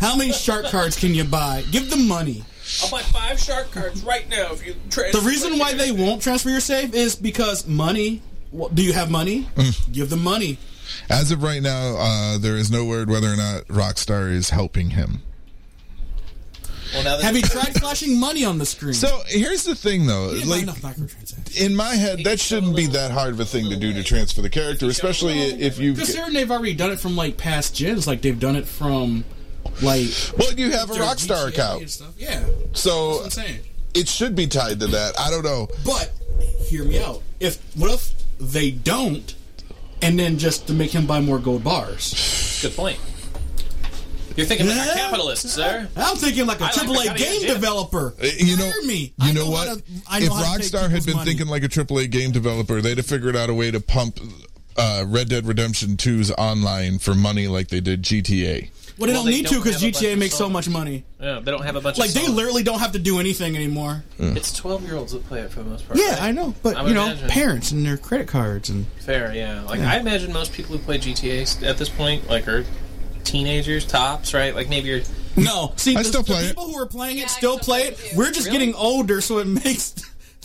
[0.00, 1.64] How many shark cards can you buy?
[1.70, 2.44] Give them money.
[2.82, 5.18] I'll buy five shark cards right now if you transfer.
[5.18, 8.20] The reason why they won't transfer your save is because money.
[8.54, 9.48] Well, do you have money?
[9.90, 10.58] Give them money.
[11.10, 14.90] As of right now, uh, there is no word whether or not Rockstar is helping
[14.90, 15.22] him.
[16.94, 18.94] Well, now Have you tried flashing money on the screen?
[18.94, 20.30] So here's the thing, though.
[20.30, 21.60] You Like enough microtransactions.
[21.60, 24.40] in my head, that shouldn't be that hard of a thing to do to transfer
[24.40, 25.92] the character, especially if you.
[25.94, 29.24] Because they've already done it from like past gens, like they've done it from
[29.82, 30.06] like.
[30.38, 31.90] Well, you have a Rockstar GTA account.
[31.90, 32.14] stuff.
[32.16, 33.60] Yeah, So that's what I'm saying.
[33.94, 35.18] it should be tied to that.
[35.18, 35.66] I don't know.
[35.84, 36.12] But
[36.68, 37.20] hear me out.
[37.40, 39.34] If what if they don't,
[40.02, 42.58] and then just to make him buy more gold bars?
[42.62, 42.98] Good point.
[44.36, 44.94] You're thinking like a Yeah.
[44.94, 45.88] capitalist, sir.
[45.96, 47.54] I'm thinking like a like AAA that game idea.
[47.54, 48.14] developer.
[48.20, 48.96] Uh, You know, Hire me.
[49.22, 49.68] you I know, know what?
[49.68, 51.30] how to- I know if how to take Rockstar had people's been money.
[51.30, 54.18] thinking like a AAA game developer, they'd have figured out a way to pump
[54.76, 58.70] uh, Red Dead Redemption 2's online for money like they did GTA.
[58.96, 60.48] Well, they Well, don't they need to don't because have a bunch GTA makes so
[60.48, 61.04] much money.
[61.20, 63.56] Yeah, they don't have a bunch Like of they literally don't have to do anything
[63.56, 64.04] anymore.
[64.20, 64.36] Mm.
[64.36, 65.98] It's 12 year olds that play it for the most part.
[65.98, 66.22] Yeah, right?
[66.22, 67.28] I know, but I would you know, imagine.
[67.28, 69.62] parents and their credit cards and Fair, yeah.
[69.62, 69.92] Like Yeah.
[69.92, 72.64] I imagine most people who play GTA at this point, like, are
[73.24, 74.54] teenagers, tops, right?
[74.54, 75.00] Like maybe you're.
[75.36, 75.72] no.
[75.76, 76.48] See, I the, still the play it.
[76.48, 77.98] people who are playing it I still still play play it.
[77.98, 78.16] it too.
[78.16, 78.58] We're just Really?
[78.58, 79.94] getting older, so it makes.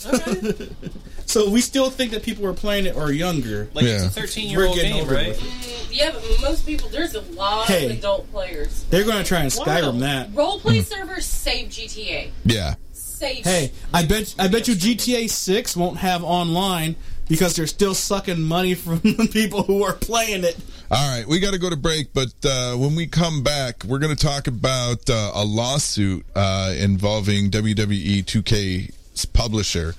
[1.30, 3.68] so we still think that people who are playing it are younger.
[3.74, 4.04] Like Yeah.
[4.04, 5.28] it's a 13 year We're old getting game, older right?
[5.28, 5.94] with it.
[5.96, 7.86] Yeah, but most people, there's a lot Hey.
[7.86, 8.84] of adult players.
[8.90, 9.64] They're going to try and Wow.
[9.64, 10.32] Skyrim that.
[10.32, 12.30] Roleplay servers save GTA.
[12.44, 12.74] Yeah.
[12.92, 13.44] Save.
[13.44, 16.96] Hey, I bet I bet you GTA Six won't have online
[17.28, 20.56] because they're still sucking money from the people who are playing it.
[20.90, 23.98] All right, we got to go to break, but uh, when we come back, we're
[24.00, 29.94] going to talk about uh, a lawsuit uh, involving WWE 2K's publisher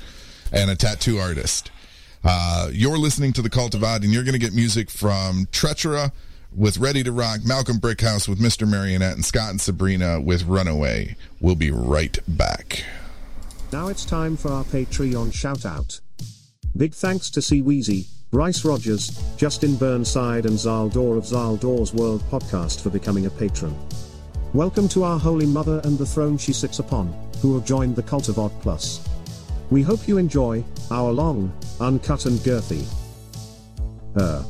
[0.52, 1.72] and a tattoo artist.
[2.24, 5.48] Uh, you're listening to the Cult of Odd, and you're going to get music from
[5.52, 6.12] Tretura
[6.56, 8.68] with Ready to Rock, Malcolm Brickhouse with Mr.
[8.68, 11.16] Marionette, and Scott and Sabrina with Runaway.
[11.40, 12.84] We'll be right back.
[13.72, 16.00] Now it's time for our Patreon shout out.
[16.76, 22.82] Big thanks to C Weezy, Bryce Rogers, Justin Burnside, and Zaldor of Zaldor's World podcast
[22.82, 23.76] for becoming a patron.
[24.54, 28.04] Welcome to our Holy Mother and the throne she sits upon, who have joined the
[28.04, 29.08] Cult of Odd Plus.
[29.72, 32.86] We hope you enjoy our long, uncut, and girthy
[34.18, 34.44] uh,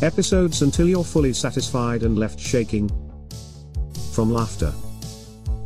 [0.00, 2.88] episodes until you're fully satisfied and left shaking
[4.12, 4.72] from laughter.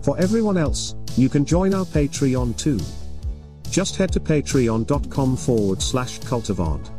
[0.03, 2.81] For everyone else, you can join our Patreon too.
[3.71, 6.91] Just head to patreon.com forward slash cultofodd.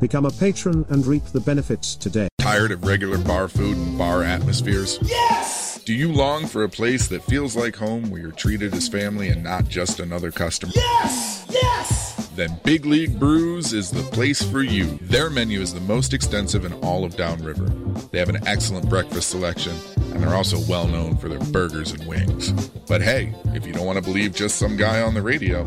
[0.00, 2.28] Become a patron and reap the benefits today.
[2.38, 4.98] Tired of regular bar food and bar atmospheres?
[5.00, 5.43] Yes!
[5.84, 9.28] Do you long for a place that feels like home where you're treated as family
[9.28, 10.72] and not just another customer?
[10.74, 11.46] Yes!
[11.50, 12.28] Yes!
[12.28, 14.98] Then Big League Brews is the place for you.
[15.02, 17.66] Their menu is the most extensive in all of Downriver.
[18.12, 22.06] They have an excellent breakfast selection, and they're also well known for their burgers and
[22.06, 22.52] wings.
[22.88, 25.64] But hey, if you don't want to believe just some guy on the radio,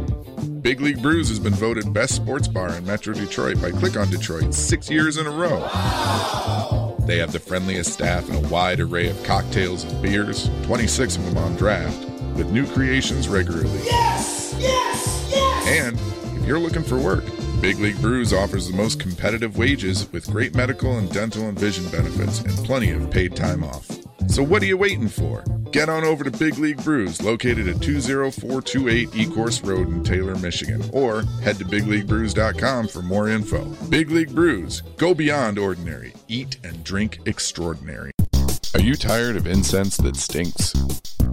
[0.61, 4.09] Big League Brews has been voted best sports bar in Metro Detroit by Click on
[4.09, 5.59] Detroit six years in a row.
[7.07, 11.23] They have the friendliest staff and a wide array of cocktails and beers, 26 of
[11.23, 11.97] them on draft,
[12.35, 13.79] with new creations regularly.
[13.85, 14.53] Yes!
[14.59, 15.29] Yes!
[15.31, 15.67] Yes!
[15.69, 17.23] And if you're looking for work,
[17.61, 21.89] Big League Brews offers the most competitive wages with great medical and dental and vision
[21.89, 24.06] benefits and plenty of paid time off.
[24.27, 25.43] So what are you waiting for?
[25.71, 30.83] Get on over to Big League Brews, located at 20428 Ecorse Road in Taylor, Michigan,
[30.93, 33.65] or head to bigleaguebrews.com for more info.
[33.89, 36.13] Big League Brews, go beyond ordinary.
[36.27, 38.11] Eat and drink extraordinary.
[38.73, 40.73] Are you tired of incense that stinks?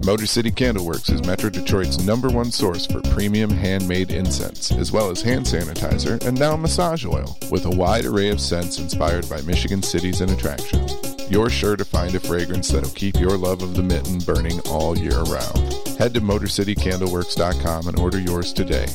[0.05, 5.09] Motor City Candleworks is Metro Detroit's number one source for premium handmade incense, as well
[5.09, 9.41] as hand sanitizer and now massage oil, with a wide array of scents inspired by
[9.41, 11.14] Michigan cities and attractions.
[11.29, 14.97] You're sure to find a fragrance that'll keep your love of the mitten burning all
[14.97, 15.73] year round.
[15.97, 18.85] Head to MotorCityCandleworks.com and order yours today.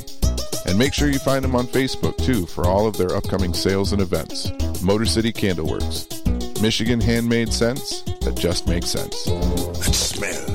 [0.66, 3.92] And make sure you find them on Facebook too for all of their upcoming sales
[3.92, 4.52] and events.
[4.82, 6.62] Motor City Candleworks.
[6.62, 9.24] Michigan handmade scents that just make sense.
[9.24, 10.49] That smell.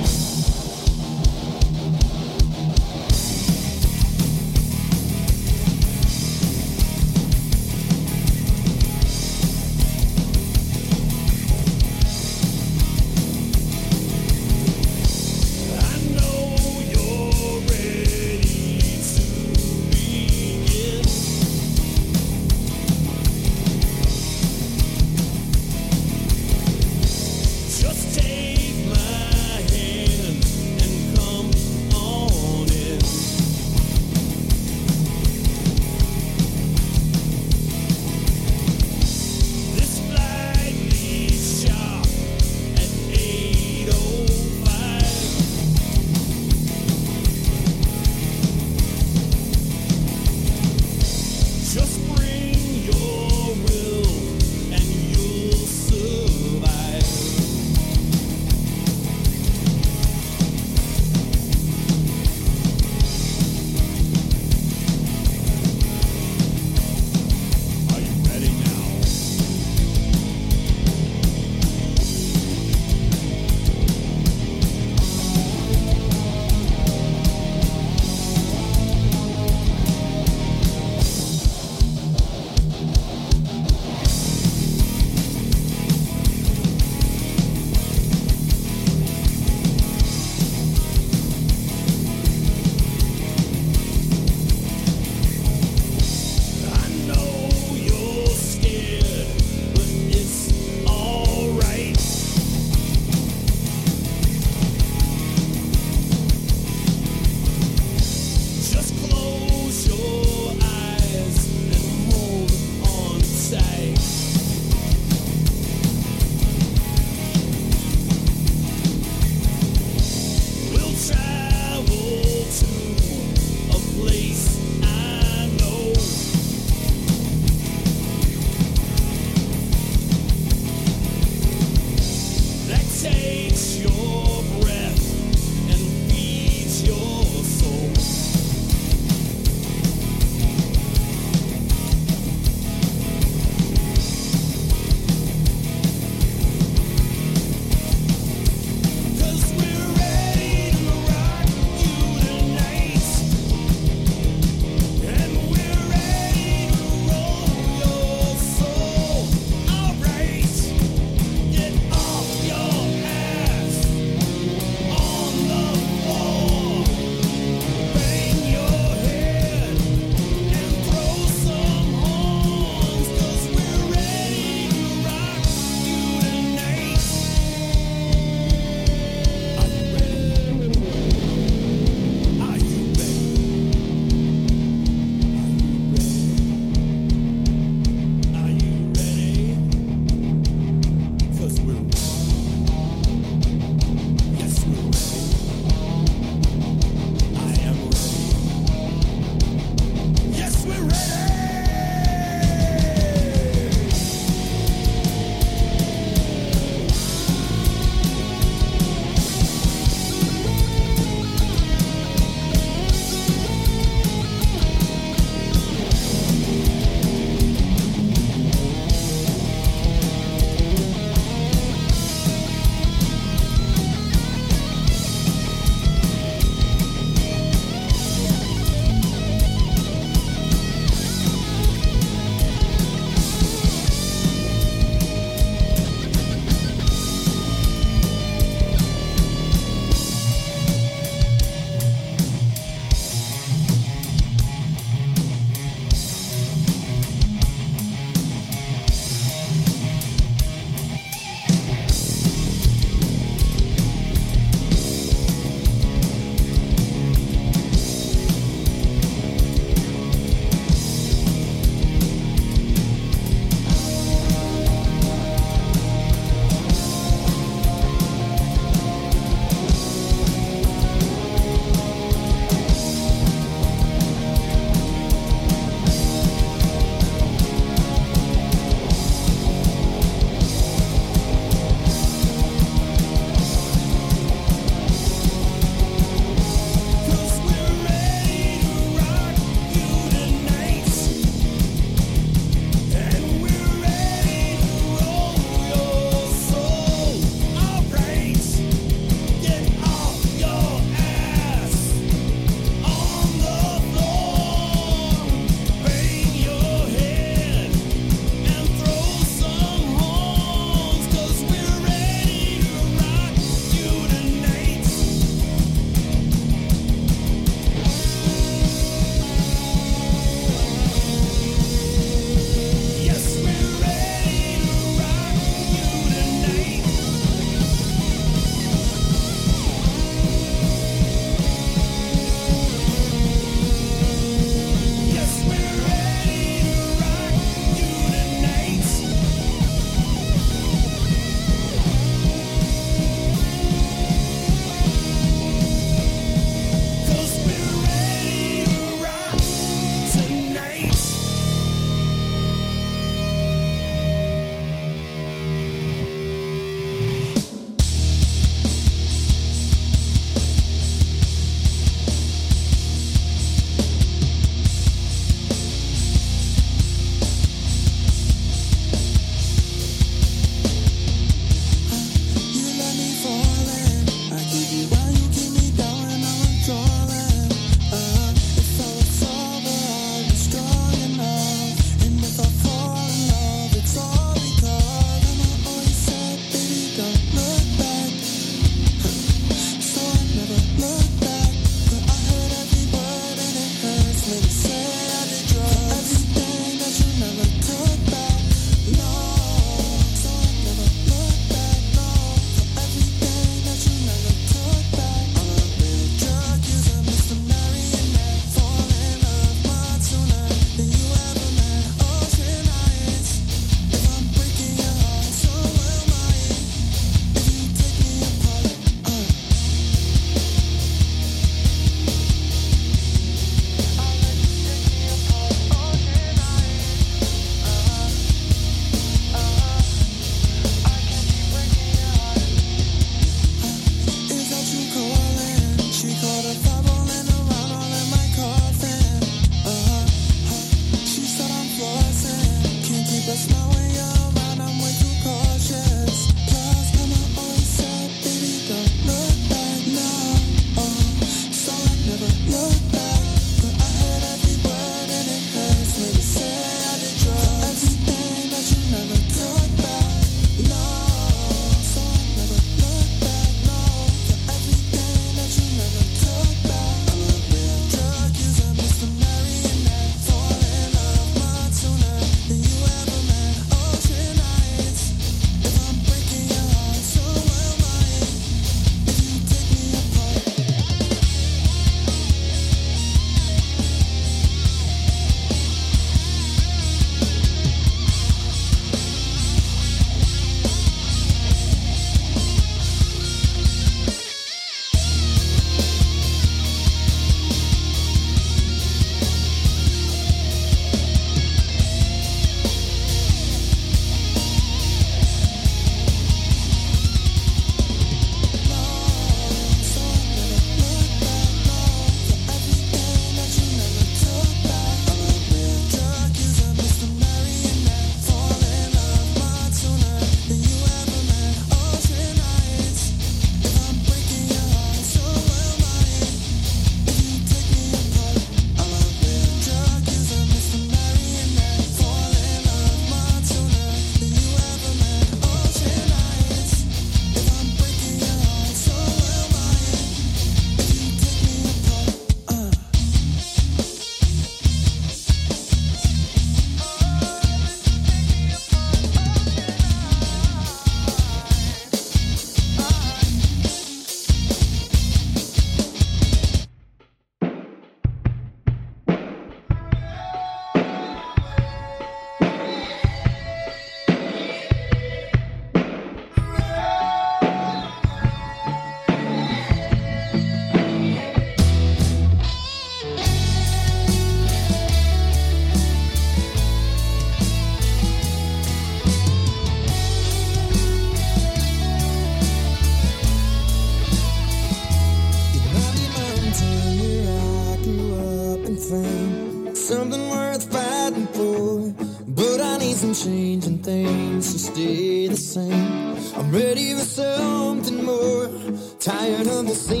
[599.73, 600.00] Same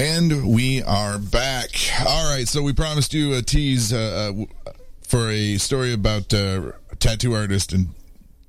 [0.00, 1.68] And we are back.
[2.06, 4.32] All right, so we promised you a tease uh,
[4.66, 4.72] uh,
[5.06, 7.88] for a story about uh, a tattoo artist and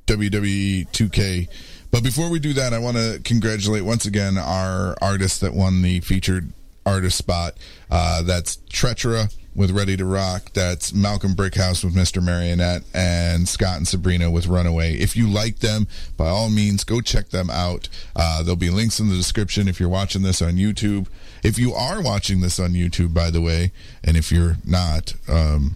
[0.07, 1.49] WWE 2K.
[1.91, 5.81] But before we do that, I want to congratulate once again our artist that won
[5.81, 6.53] the featured
[6.85, 7.57] artist spot.
[7.89, 10.53] Uh, that's Tretura with Ready to Rock.
[10.53, 12.23] That's Malcolm Brickhouse with Mr.
[12.23, 14.95] Marionette and Scott and Sabrina with Runaway.
[14.95, 15.87] If you like them,
[16.17, 17.89] by all means, go check them out.
[18.15, 21.07] Uh, there'll be links in the description if you're watching this on YouTube.
[21.43, 23.71] If you are watching this on YouTube, by the way,
[24.03, 25.75] and if you're not, um,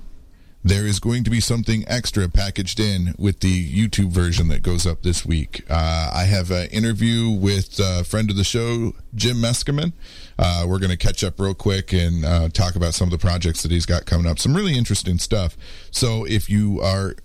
[0.65, 4.87] there is going to be something extra packaged in with the YouTube version that goes
[4.87, 5.63] up this week.
[5.69, 9.93] Uh, I have an interview with a friend of the show, Jim Meskimen.
[10.39, 13.19] Uh, we're going to catch up real quick and uh, talk about some of the
[13.19, 14.39] projects that he's got coming up.
[14.39, 15.55] Some really interesting stuff.
[15.91, 17.15] So if you are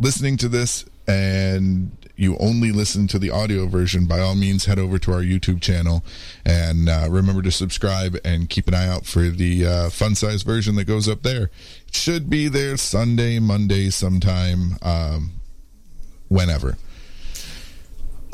[0.00, 4.78] listening to this and you only listen to the audio version, by all means, head
[4.78, 6.04] over to our YouTube channel
[6.44, 10.42] and uh, remember to subscribe and keep an eye out for the uh, fun size
[10.42, 11.50] version that goes up there.
[11.88, 15.32] It should be there Sunday, Monday, sometime, um,
[16.28, 16.76] whenever.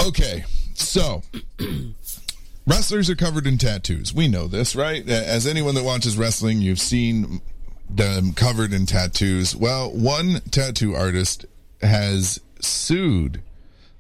[0.07, 1.22] Okay, so
[2.66, 4.12] wrestlers are covered in tattoos.
[4.12, 5.07] We know this, right?
[5.09, 7.41] As anyone that watches wrestling, you've seen
[7.89, 9.57] them covered in tattoos.
[9.57, 11.47] Well, one tattoo artist
[11.81, 13.43] has sued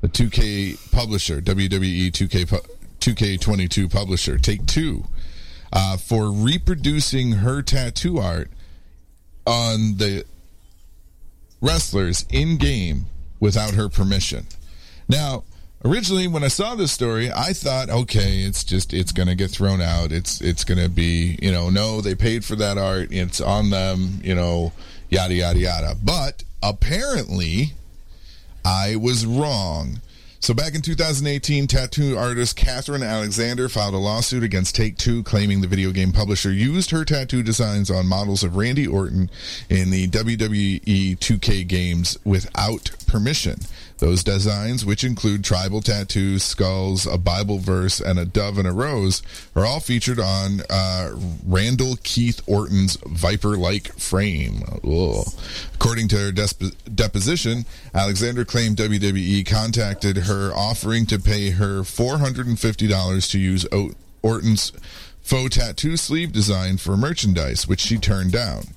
[0.00, 2.60] the 2K publisher, WWE 2K
[3.00, 5.04] 2K22 publisher, Take Two,
[5.72, 8.50] uh, for reproducing her tattoo art
[9.46, 10.24] on the
[11.60, 13.06] wrestlers in game
[13.38, 14.46] without her permission.
[15.08, 15.44] Now,
[15.84, 19.50] originally when I saw this story, I thought, okay, it's just it's going to get
[19.50, 20.12] thrown out.
[20.12, 23.08] It's it's going to be, you know, no, they paid for that art.
[23.10, 24.72] It's on them, you know,
[25.08, 25.94] yada yada yada.
[26.02, 27.72] But apparently,
[28.64, 30.00] I was wrong.
[30.42, 35.60] So back in 2018, tattoo artist Catherine Alexander filed a lawsuit against Take Two, claiming
[35.60, 39.30] the video game publisher used her tattoo designs on models of Randy Orton
[39.68, 43.58] in the WWE 2K games without permission.
[44.00, 48.72] Those designs, which include tribal tattoos, skulls, a Bible verse, and a dove and a
[48.72, 49.22] rose,
[49.54, 51.10] are all featured on uh,
[51.46, 54.62] Randall Keith Orton's Viper-like frame.
[54.82, 55.26] Ugh.
[55.74, 63.30] According to her desp- deposition, Alexander claimed WWE contacted her offering to pay her $450
[63.30, 63.92] to use o-
[64.22, 64.72] Orton's
[65.22, 68.68] faux tattoo sleeve design for merchandise, which she turned down.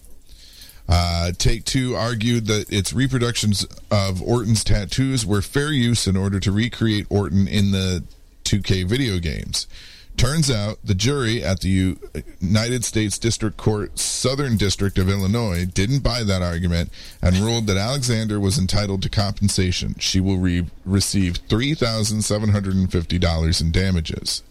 [0.88, 6.40] Uh, Take Two argued that its reproductions of Orton's tattoos were fair use in order
[6.40, 8.04] to recreate Orton in the
[8.44, 9.68] 2K video games.
[10.16, 11.98] Turns out the jury at the
[12.40, 17.78] United States District Court Southern District of Illinois didn't buy that argument and ruled that
[17.78, 19.96] Alexander was entitled to compensation.
[19.98, 24.44] She will re- receive $3,750 in damages.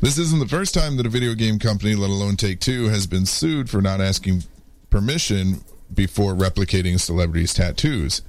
[0.00, 3.08] This isn't the first time that a video game company, let alone Take Two, has
[3.08, 4.44] been sued for not asking
[4.90, 5.62] permission
[5.92, 8.22] before replicating celebrities' tattoos.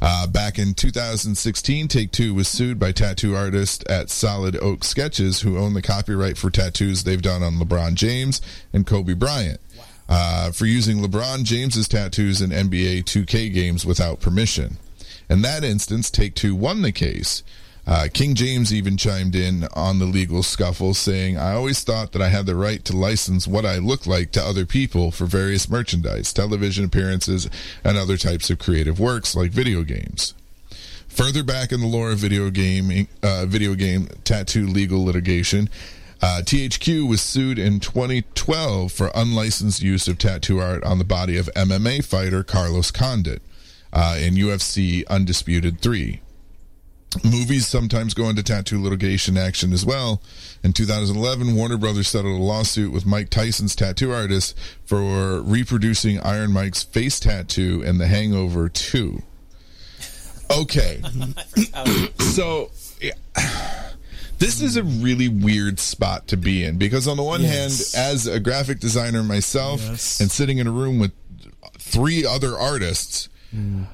[0.00, 5.40] Uh, back in 2016, Take Two was sued by tattoo artist at Solid Oak Sketches,
[5.40, 8.40] who own the copyright for tattoos they've done on LeBron James
[8.72, 9.60] and Kobe Bryant,
[10.08, 14.78] uh, for using LeBron James's tattoos in NBA 2K games without permission.
[15.28, 17.42] In that instance, Take Two won the case.
[17.84, 22.22] Uh, King James even chimed in on the legal scuffle, saying, I always thought that
[22.22, 25.68] I had the right to license what I look like to other people for various
[25.68, 27.50] merchandise, television appearances,
[27.82, 30.34] and other types of creative works like video games.
[31.08, 35.68] Further back in the lore of video game, uh, video game tattoo legal litigation,
[36.22, 41.36] uh, THQ was sued in 2012 for unlicensed use of tattoo art on the body
[41.36, 43.42] of MMA fighter Carlos Condit
[43.92, 46.20] uh, in UFC Undisputed 3.
[47.24, 50.22] Movies sometimes go into tattoo litigation action as well.
[50.64, 54.56] In 2011, Warner Brothers settled a lawsuit with Mike Tyson's tattoo artist
[54.86, 59.22] for reproducing Iron Mike's face tattoo in The Hangover 2.
[60.50, 61.02] Okay.
[62.20, 63.12] so, yeah.
[64.38, 67.94] this is a really weird spot to be in because, on the one Yes.
[67.94, 70.20] hand, as a graphic designer myself Yes.
[70.20, 71.12] and sitting in a room with
[71.78, 73.86] three other artists, mm.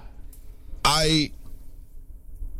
[0.85, 1.33] I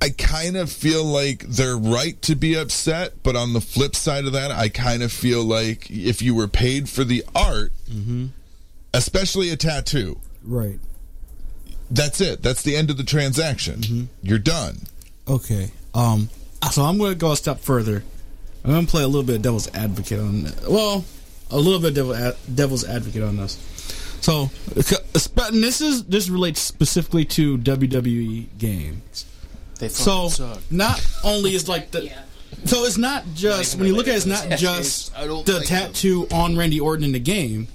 [0.01, 4.27] I kind of feel like they're right to be upset, but on the flip side
[4.27, 7.73] of that, I kind of feel like if you were paid for the art,
[8.95, 10.79] especially a tattoo, Right.
[11.91, 12.43] that's it.
[12.43, 14.09] That's the end of the transaction.
[14.23, 14.83] You're done.
[15.27, 15.71] Okay.
[15.95, 16.31] Um.
[16.73, 18.03] So I'm going to go a step further.
[18.65, 20.53] I'm going to play a little bit of devil's advocate on.
[20.69, 21.05] Well,
[21.51, 23.55] a little bit of devil, ad- devil's advocate on this.
[24.21, 29.25] So, and this is this relates specifically to WWE games.
[29.79, 30.59] They So suck.
[30.71, 32.11] not only is like the
[32.65, 36.57] So it's not just when you look at it, it's not just the tattoo on
[36.57, 37.69] Randy Orton in the game.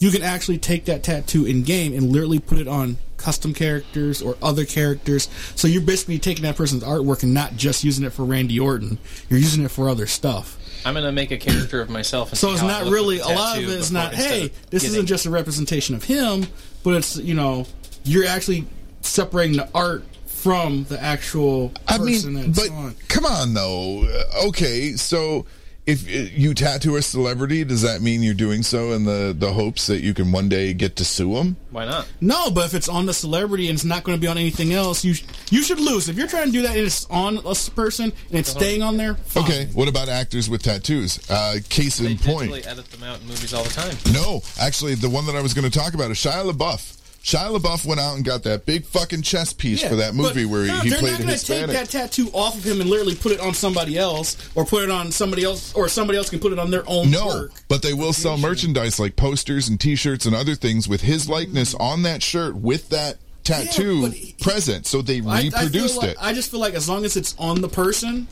[0.00, 4.20] You can actually take that tattoo in game and literally put it on custom characters
[4.20, 5.28] or other characters.
[5.54, 8.98] So you're basically taking that person's artwork and not just using it for Randy Orton.
[9.30, 10.58] You're using it for other stuff.
[10.84, 12.30] I'm gonna make a character of myself.
[12.30, 14.14] And So it's not really a lot of it is not.
[14.14, 16.46] Hey, this getting- isn't just a representation of him,
[16.82, 17.66] but it's you know
[18.04, 18.66] you're actually
[19.00, 20.04] separating the art
[20.44, 22.94] from the actual I mean, that's but on.
[23.08, 24.04] come on though.
[24.04, 25.46] Uh, Okay, so
[25.86, 29.52] if uh, you tattoo a celebrity, does that mean you're doing so in the the
[29.54, 31.56] hopes that you can one day get to sue them?
[31.70, 32.06] Why not?
[32.20, 34.74] No, but if it's on the celebrity and it's not going to be on anything
[34.74, 36.10] else, you sh- you should lose.
[36.10, 38.98] If you're trying to do that and it's on a person and it's staying on
[38.98, 39.44] there, fine.
[39.44, 41.18] Okay, what about actors with tattoos?
[41.30, 42.50] Uh, case in point.
[42.50, 43.96] Digitally edit them out in movies all the time.
[44.12, 47.00] No, actually, the one that I was going to talk about is Shia LaBeouf.
[47.24, 50.44] Shia LaBeouf went out and got that big fucking chess piece Yeah, for that movie
[50.44, 52.82] where no, he they're played not a going to take that tattoo off of him
[52.82, 56.18] and literally put it on somebody else, or put it on somebody else, or somebody
[56.18, 57.52] else can put it on their own No, work.
[57.68, 61.74] but they will sell merchandise like posters and T-shirts and other things with his likeness
[61.74, 61.80] mm.
[61.80, 64.12] on that shirt with that tattoo
[64.42, 64.86] present.
[64.86, 66.16] So they I- I, reproduced like, it.
[66.20, 68.26] I just feel like as long as it's on the person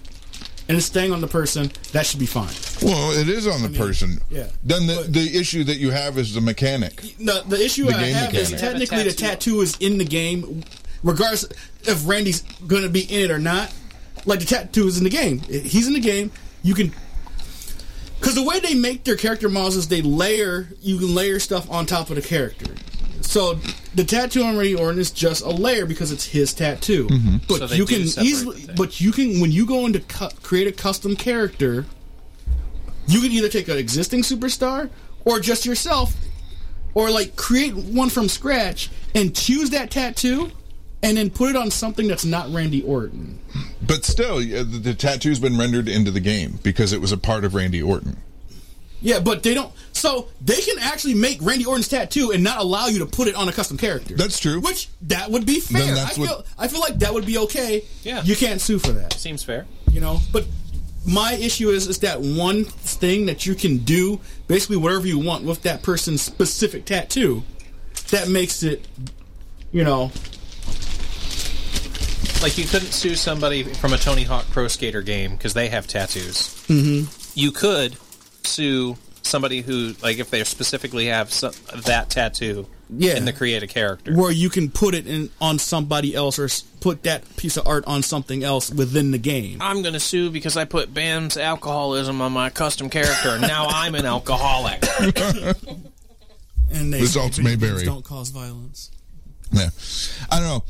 [0.72, 2.48] and it's staying on the person, that should be fine.
[2.82, 4.22] Well, it is on the person.
[4.30, 4.46] yeah.
[4.64, 6.96] Then the the issue that you have is the mechanic.
[7.18, 8.88] The, the issue The I game have is mechanic.
[8.88, 10.64] technically the tattoo is in the game,
[11.02, 11.44] regardless
[11.82, 13.70] if Randy's going to be in it or not.
[14.24, 15.40] Like the tattoo is in the game.
[15.40, 16.32] He's in the game.
[16.62, 16.90] You can.
[18.18, 21.70] Because the way they make their character models is they layer, you can layer stuff
[21.70, 22.72] on top of the character.
[23.22, 23.54] So
[23.94, 27.06] the tattoo on Randy Orton is just a layer because it's his tattoo.
[27.08, 27.36] Mm-hmm.
[27.48, 30.72] But So you can easily, but you can when you go into cu- create a
[30.72, 31.86] custom character,
[33.06, 34.90] you can either take an existing superstar
[35.24, 36.14] or just yourself,
[36.94, 40.50] or like create one from scratch and choose that tattoo,
[41.02, 43.38] and then put it on something that's not Randy Orton.
[43.80, 47.18] But still, uh, the, the tattoo's been rendered into the game because it was a
[47.18, 48.16] part of Randy Orton.
[49.02, 49.72] Yeah, but they don't.
[49.92, 53.34] So they can actually make Randy Orton's tattoo and not allow you to put it
[53.34, 54.14] on a custom character.
[54.14, 54.60] That's true.
[54.60, 55.94] Which that would be fair.
[55.96, 57.84] I feel what- I feel like that would be okay.
[58.02, 58.22] Yeah.
[58.22, 59.12] you can't sue for that.
[59.14, 59.66] Seems fair.
[59.90, 60.46] You know, but
[61.04, 65.42] my issue is is that one thing that you can do basically whatever you want
[65.44, 67.42] with that person's specific tattoo.
[68.10, 68.86] That makes it,
[69.72, 70.12] you know,
[72.42, 75.86] Like you couldn't sue somebody from a Tony Hawk Pro Skater game because they have
[75.86, 76.48] tattoos.
[76.68, 77.08] Mm-hmm.
[77.34, 77.96] You could
[78.44, 81.52] sue somebody who, like, if they specifically have some,
[81.86, 83.16] that tattoo Yeah.
[83.16, 84.14] in the create a character.
[84.14, 86.48] where you can put it in on somebody else or
[86.80, 89.58] put that piece of art on something else within the game.
[89.62, 93.66] I'm going to sue because I put Bam's alcoholism on my custom character, and now
[93.68, 94.82] I'm an alcoholic.
[96.74, 97.84] And they Results may vary.
[97.84, 98.90] Don't cause violence.
[99.52, 99.68] Yeah,
[100.30, 100.64] I don't know.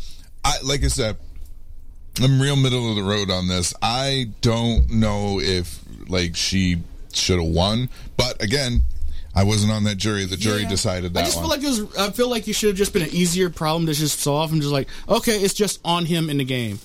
[0.45, 1.16] I like I said,
[2.20, 3.73] I'm real middle of the road on this.
[3.81, 6.83] I don't know if like she
[7.16, 8.82] should have won, but again,
[9.34, 10.24] I wasn't on that jury.
[10.26, 10.68] The jury Yeah.
[10.68, 11.44] decided I that just one.
[11.44, 11.96] feel like it was.
[11.96, 14.60] I feel like it should have just been an easier problem to just solve and
[14.60, 16.78] just like, okay, it's just on him in the game.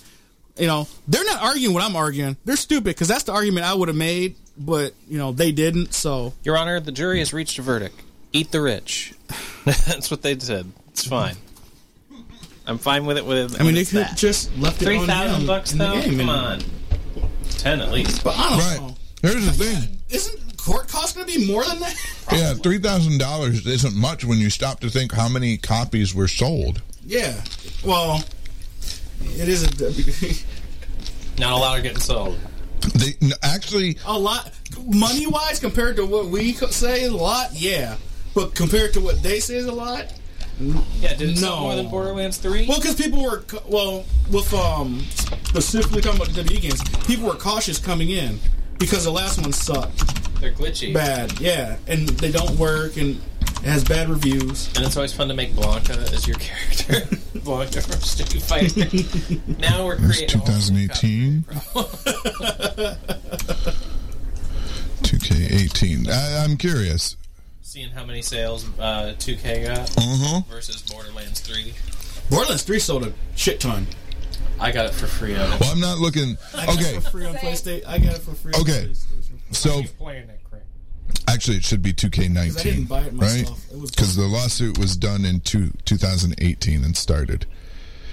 [0.57, 2.38] You know, they're not arguing what I'm arguing.
[2.45, 5.93] They're stupid because that's the argument I would have made, but you know they didn't.
[5.93, 8.01] So Your Honor, the jury has reached a verdict.
[8.34, 9.13] Eat the rich.
[9.65, 10.71] That's what they said.
[10.89, 11.36] It's fine.
[12.65, 13.25] I'm fine with it.
[13.25, 14.17] With I mean, when they could that.
[14.17, 16.01] just left it three on thousand him bucks though.
[16.01, 16.61] Come on,
[17.57, 18.23] ten at least.
[18.23, 18.80] But I don't right.
[18.89, 18.95] know.
[19.21, 19.97] Here's the thing.
[20.10, 21.95] Isn't court cost going to be more than that?
[22.32, 26.28] Yeah, three thousand dollars isn't much when you stop to think how many copies were
[26.28, 26.82] sold.
[27.05, 27.41] Yeah.
[27.86, 28.24] Well,
[29.22, 32.38] it is a, Not a lot are getting sold.
[32.95, 34.51] They n- actually, a lot
[34.86, 37.49] money wise compared to what we say is a lot.
[37.53, 37.97] Yeah,
[38.34, 40.14] but compared to what they say is a lot.
[40.99, 41.62] Yeah, did it sell No.
[41.64, 42.66] more than Borderlands Three?
[42.68, 45.01] Well, because people were well with um
[45.43, 48.39] specifically talking about WWE games, people were cautious coming in
[48.80, 50.93] because the last one sucked They're glitchy.
[50.93, 51.39] bad.
[51.39, 54.67] Yeah, and they don't work and it has bad reviews.
[54.75, 57.07] And it's always fun to make Blanca as your character.
[57.39, 58.86] Blanca from Street Fighter.
[59.59, 60.41] now we're it's creating.
[60.41, 61.45] 2018.
[65.03, 66.09] 2K18.
[66.09, 67.15] I, I'm curious.
[67.61, 70.41] Seeing how many sales uh, 2K got Uh-huh.
[70.49, 71.73] versus Borderlands 3.
[72.30, 73.88] Borderlands Three sold a shit ton.
[74.60, 75.49] I got it for free on.
[75.60, 76.38] Well, I'm not looking.
[76.55, 77.86] I got Okay, it for free on PlayStation.
[77.88, 78.53] I got it for free.
[78.53, 78.88] on Okay.
[78.89, 79.55] PlayStation.
[79.55, 80.62] so Playing that crap.
[81.28, 83.14] actually, it should be 2K19, I didn't buy it right?
[83.41, 83.66] myself.
[83.72, 87.45] It was- Because the lawsuit was done in two, 2018 and started.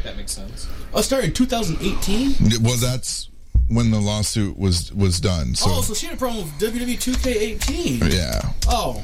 [0.05, 0.69] That makes sense.
[0.93, 2.63] Oh, it started in 2018.
[2.63, 3.31] Well, that's
[3.69, 5.55] when the lawsuit was was done.
[5.55, 8.13] So, oh, so she had a problem with WWE 2K18.
[8.13, 9.03] yeah, oh.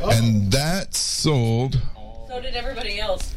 [0.00, 1.80] oh, and that sold
[2.28, 3.34] So did everybody else.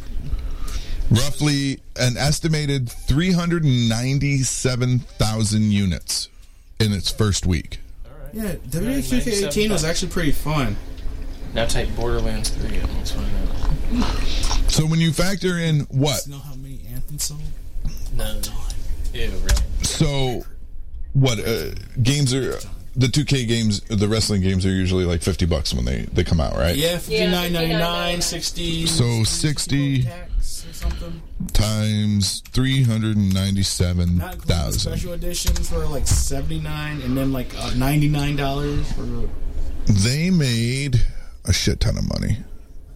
[1.16, 6.30] Roughly an estimated 397,000 units
[6.80, 7.80] in its first week.
[8.34, 10.76] Yeah, WWE 2K18 was actually pretty fun.
[11.54, 12.98] Now type Borderlands 3 in.
[12.98, 13.56] Let's find out.
[14.70, 16.28] So when you factor in what?
[16.28, 17.40] know how many anthems sold?
[18.14, 18.42] No.
[19.14, 19.64] Ew, right.
[19.84, 20.44] So
[21.14, 21.72] what uh,
[22.04, 22.58] games are
[22.98, 23.80] the 2K games?
[23.82, 26.76] The wrestling games are usually like 50 bucks when they they come out, right?
[26.76, 28.86] Yeah, fifty nine ninety nine, sixty.
[28.86, 30.42] So 60 tax or
[30.90, 31.22] something.
[31.54, 34.80] times Not including the 397,000.
[34.80, 39.28] special editions for like seventy nine, and then like uh, ninety nine dollars for.
[39.88, 41.00] They made
[41.46, 42.38] a shit ton of money.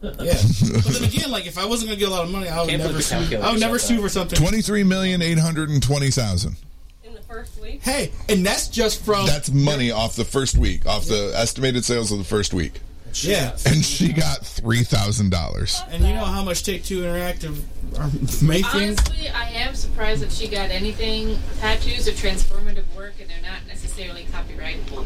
[0.01, 2.61] Yeah, but then again, like if I wasn't gonna get a lot of money, I
[2.61, 3.37] would Can't never sue.
[3.37, 4.39] I would never sue for something.
[4.39, 6.55] 23,820,000.
[7.03, 7.81] In the first week.
[7.83, 12.13] Hey, and that's just from That's money off the first week, off the estimated sales
[12.13, 12.79] of the first week.
[13.23, 13.55] Yeah.
[13.65, 15.87] And she got $3,000.
[15.91, 17.59] And you know how much Take Two Interactive
[17.97, 18.09] are
[18.45, 18.65] making?
[18.81, 21.37] Honestly, I am surprised that she got anything.
[21.59, 25.05] Tattoos are transformative work, and they're not necessarily copyrightable.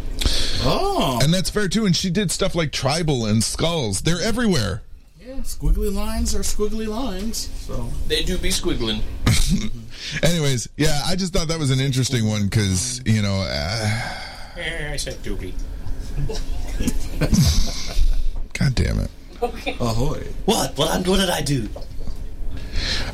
[0.65, 1.85] Oh, And that's fair too.
[1.85, 4.01] And she did stuff like tribal and skulls.
[4.01, 4.81] They're everywhere.
[5.19, 5.35] yeah.
[5.41, 7.49] Squiggly lines are squiggly lines.
[7.67, 9.01] So They do be squiggling.
[10.23, 14.01] Anyways, yeah, I just thought that was an interesting one because, you know, uh,
[14.55, 15.53] I said dookie.
[18.63, 19.11] God damn it.
[19.81, 20.23] ahoy.
[20.45, 20.77] What?
[20.77, 21.67] What, I'm, what did I do?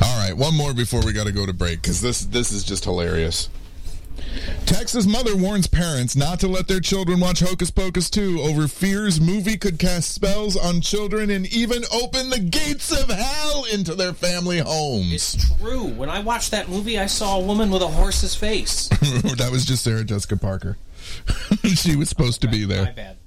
[0.01, 2.63] All right, one more before we got to go to break because this this is
[2.63, 3.49] just hilarious.
[4.65, 9.19] Texas mother warns parents not to let their children watch Hocus Pocus 2 over fears
[9.19, 14.13] movie could cast spells on children and even open the gates of hell into their
[14.13, 15.35] family homes.
[15.35, 15.85] It's true.
[15.85, 18.87] When I watched that movie, I saw a woman with a horse's face.
[18.89, 20.77] that was just Sarah Jessica Parker.
[21.63, 22.83] she was supposed to be there.
[22.83, 22.93] My there.
[22.93, 23.17] bad.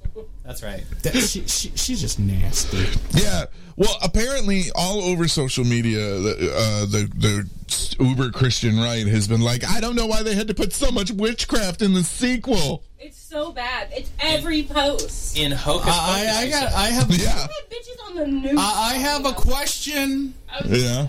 [0.45, 0.85] That's right.
[1.03, 2.87] That, she, she, she's just nasty.
[3.13, 3.45] Yeah.
[3.77, 9.41] Well, apparently, all over social media, the uh, the the uber Christian right has been
[9.41, 12.83] like, I don't know why they had to put so much witchcraft in the sequel.
[12.99, 13.89] It's so bad.
[13.93, 15.39] It's every post.
[15.39, 15.99] In Hocus Pocus.
[15.99, 16.73] I, I you got.
[16.73, 17.11] I have.
[17.11, 17.47] Yeah.
[17.71, 18.59] Bitches on the news.
[18.59, 20.35] I, I have a question.
[20.67, 21.09] Yeah.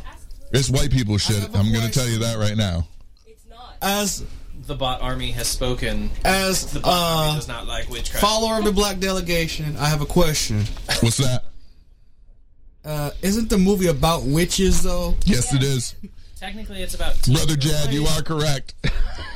[0.51, 1.37] It's white people shit.
[1.37, 2.87] have a I'm going to tell you that right now.
[3.25, 3.75] It's not.
[3.81, 4.23] As
[4.65, 6.09] the bot army has spoken.
[6.23, 8.25] as The bot army uh, does not like witchcraft.
[8.25, 10.63] follower of the black delegation, I have a question.
[11.01, 11.43] What's that?
[12.85, 15.15] Uh, isn't the movie about witches though?
[15.25, 15.95] Yes, it is.
[16.39, 18.73] Technically, it's about Brother Jad, you are correct.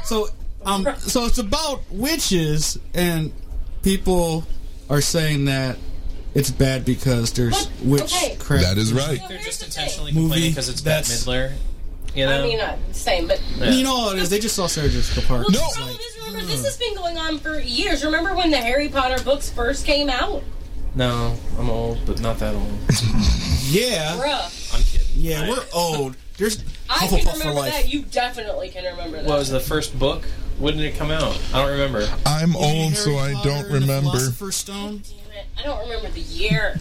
[0.03, 0.27] So
[0.65, 3.31] um, so it's about witches, and
[3.83, 4.43] people
[4.89, 5.77] are saying that
[6.35, 8.29] it's bad because there's But, okay.
[8.31, 8.63] witchcraft.
[8.63, 9.21] That is right.
[9.29, 11.53] They're just intentionally Movie complaining because it's Bette that's- Midler.
[12.17, 12.39] You know?
[12.43, 13.69] I mean, uh, same, but Yeah.
[13.69, 14.29] You know what it is?
[14.31, 15.43] They just saw Sarah Jessica Parker.
[15.43, 15.67] well, No.
[15.69, 18.03] the problem is, remember, this has been going on for years.
[18.03, 20.43] Remember when the Harry Potter books first came out?
[20.95, 22.73] no, I'm old, but not that old.
[23.69, 25.07] Yeah, Bruh, I'm kidding.
[25.13, 26.15] yeah, I- we're old.
[26.37, 27.73] There's I Hufflepuff can for remember life.
[27.73, 27.89] that.
[27.93, 29.25] You definitely can remember that.
[29.25, 30.23] What was the first book?
[30.57, 31.37] When did it come out?
[31.53, 32.07] I don't remember.
[32.25, 34.09] I'm You old, so Harry I don't and the remember.
[34.11, 35.03] Philosopher's Stone.
[35.03, 36.79] Damn it, I don't remember the year.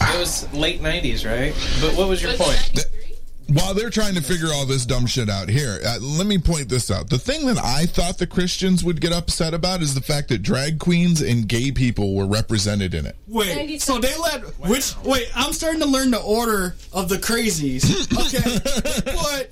[0.00, 1.54] It was late '90s, right?
[1.80, 2.86] But what was your Was it point?
[3.48, 3.54] 93?
[3.62, 6.68] While they're trying to figure all this dumb shit out here, uh, let me point
[6.68, 7.10] this out.
[7.10, 10.42] The thing that I thought the Christians would get upset about is the fact that
[10.42, 13.16] drag queens and gay people were represented in it.
[13.26, 14.94] Wait, so they let which?
[15.04, 17.84] Wait, I'm starting to learn the order of the crazies.
[18.24, 19.50] Okay, but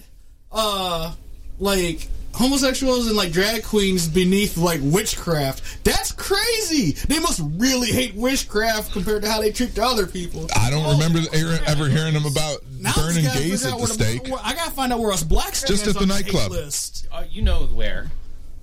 [0.50, 1.12] uh,
[1.58, 5.84] like homosexuals and like drag queens beneath like witchcraft.
[5.84, 6.92] That's crazy.
[7.08, 10.48] They must really hate witchcraft compared to how they treat the other people.
[10.56, 14.28] I don't remember ever, ever hearing them about Now burning gays at the stake.
[14.28, 16.50] where- I gotta find out where us blacks Just at the nightclub.
[16.50, 17.06] List.
[17.12, 18.10] Uh, you know where?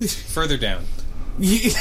[0.28, 0.84] Further down.
[1.38, 1.70] Yeah.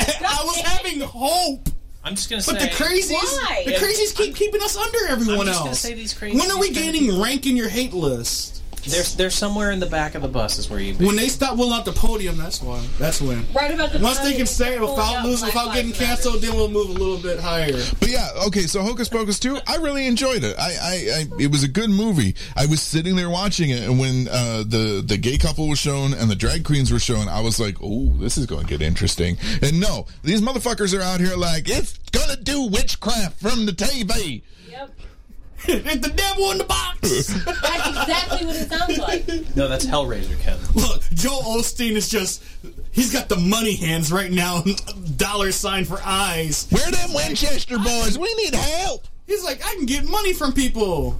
[0.00, 1.68] I was having hope.
[2.02, 2.66] I'm just gonna But say.
[2.66, 3.62] the crazies, Why?
[3.66, 5.78] the crazies keep keeping us under everyone I'm just else.
[5.80, 8.59] say these when are we keep trying to gaining rank in your hate list?
[8.84, 11.06] They're, they're somewhere in the back of the bus is where you be.
[11.06, 12.84] When they stop willing out the podium, that's why.
[12.98, 13.44] That's when.
[13.52, 16.14] Right about the Once they can say it without losing, without getting Lives Matter.
[16.14, 17.72] canceled, then we'll move a little bit higher.
[17.98, 18.62] But yeah, okay.
[18.62, 20.56] So Hocus Pocus 2, I really enjoyed it.
[20.58, 22.34] I, I, I it was a good movie.
[22.56, 26.14] I was sitting there watching it, and when uh, the the gay couple was shown
[26.14, 28.82] and the drag queens were shown, I was like, "Oh, this is going to get
[28.82, 33.72] interesting." And no, these motherfuckers are out here like it's gonna do witchcraft from the
[33.72, 34.42] TV.
[35.66, 35.82] Yep.
[35.86, 37.00] it's the devil in the box.
[37.00, 39.56] That's exactly what it sounds like.
[39.56, 40.58] No, that's Hellraiser, Ken.
[40.74, 44.62] Look, Joel Osteen is just—he's got the money hands right now.
[45.16, 46.66] Dollar sign for eyes.
[46.70, 48.18] Where them Winchester boys?
[48.18, 49.06] We need help.
[49.26, 51.18] He's like, I can get money from people.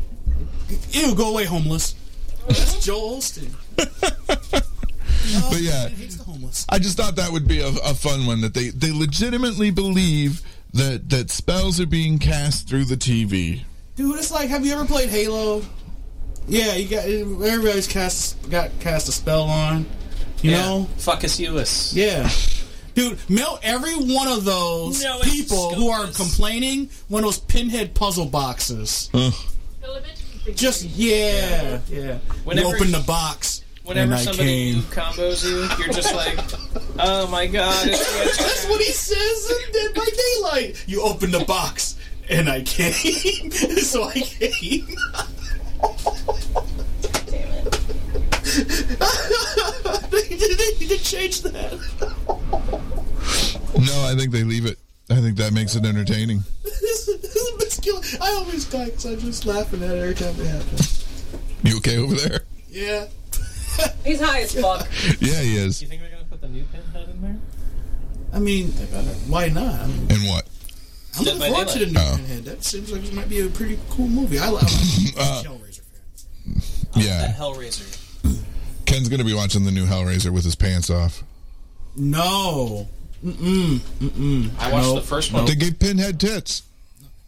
[0.91, 1.95] Ew, go away, homeless.
[2.47, 2.81] That's uh-huh.
[2.81, 3.55] Joel Osteen.
[5.51, 6.67] But yeah, He the homeless.
[6.69, 10.43] I just thought that would be a, a fun one that they they legitimately believe
[10.73, 13.63] that that spells are being cast through the TV.
[14.01, 15.63] Dude, it's like, have you ever played Halo?
[16.49, 19.85] Yeah, you got everybody's cast got cast a spell on.
[20.41, 20.63] You yeah.
[20.63, 20.89] know?
[20.97, 21.95] Fuckus Uis.
[21.95, 22.31] Yeah.
[22.95, 27.41] Dude, mail every one of those No, it's people who are complaining one of those
[27.41, 29.11] pinhead puzzle boxes.
[30.55, 32.19] Just yeah, yeah.
[32.45, 33.65] Whenever- you open the box.
[33.85, 34.75] Whenever and I somebody came.
[34.77, 36.39] new combos you, you're just like,
[36.99, 40.85] oh my god, it's That's what he says in Dead by Daylight.
[40.87, 41.99] You open the box,
[42.31, 43.51] and I came.
[43.51, 44.87] so I came.
[47.27, 47.73] Damn it!
[50.11, 51.73] they, did, they did change that.
[53.79, 54.79] No, I think they leave it.
[55.11, 56.43] I think that makes it entertaining.
[56.81, 58.23] This is a.
[58.23, 61.05] I always die because I'm just laughing at it every time it happens.
[61.63, 62.41] You okay over there?
[62.69, 63.07] Yeah.
[64.05, 64.87] He's high as fuck.
[65.21, 65.81] Yeah, he is.
[65.81, 67.37] You think they're gonna put the new pinhead in there?
[68.33, 68.69] I mean,
[69.29, 69.81] why not?
[69.81, 70.47] I mean, And what?
[71.19, 72.17] I'm Dead looking forward to the new Daylight.
[72.17, 72.45] Pinhead.
[72.45, 74.39] That seems like it might be a pretty cool movie.
[74.39, 74.63] I love
[75.19, 75.81] Uh, Hellraiser.
[76.95, 77.33] Yeah.
[77.37, 77.97] Hellraiser.
[78.87, 81.23] Ken's going to be watching the new Hellraiser with his pants off.
[81.97, 82.89] No.
[83.25, 83.79] Mm-mm.
[84.01, 84.51] Mm-mm.
[84.59, 84.97] I watched Nope.
[85.03, 85.45] the first one.
[85.47, 86.63] They gave Pinhead tits.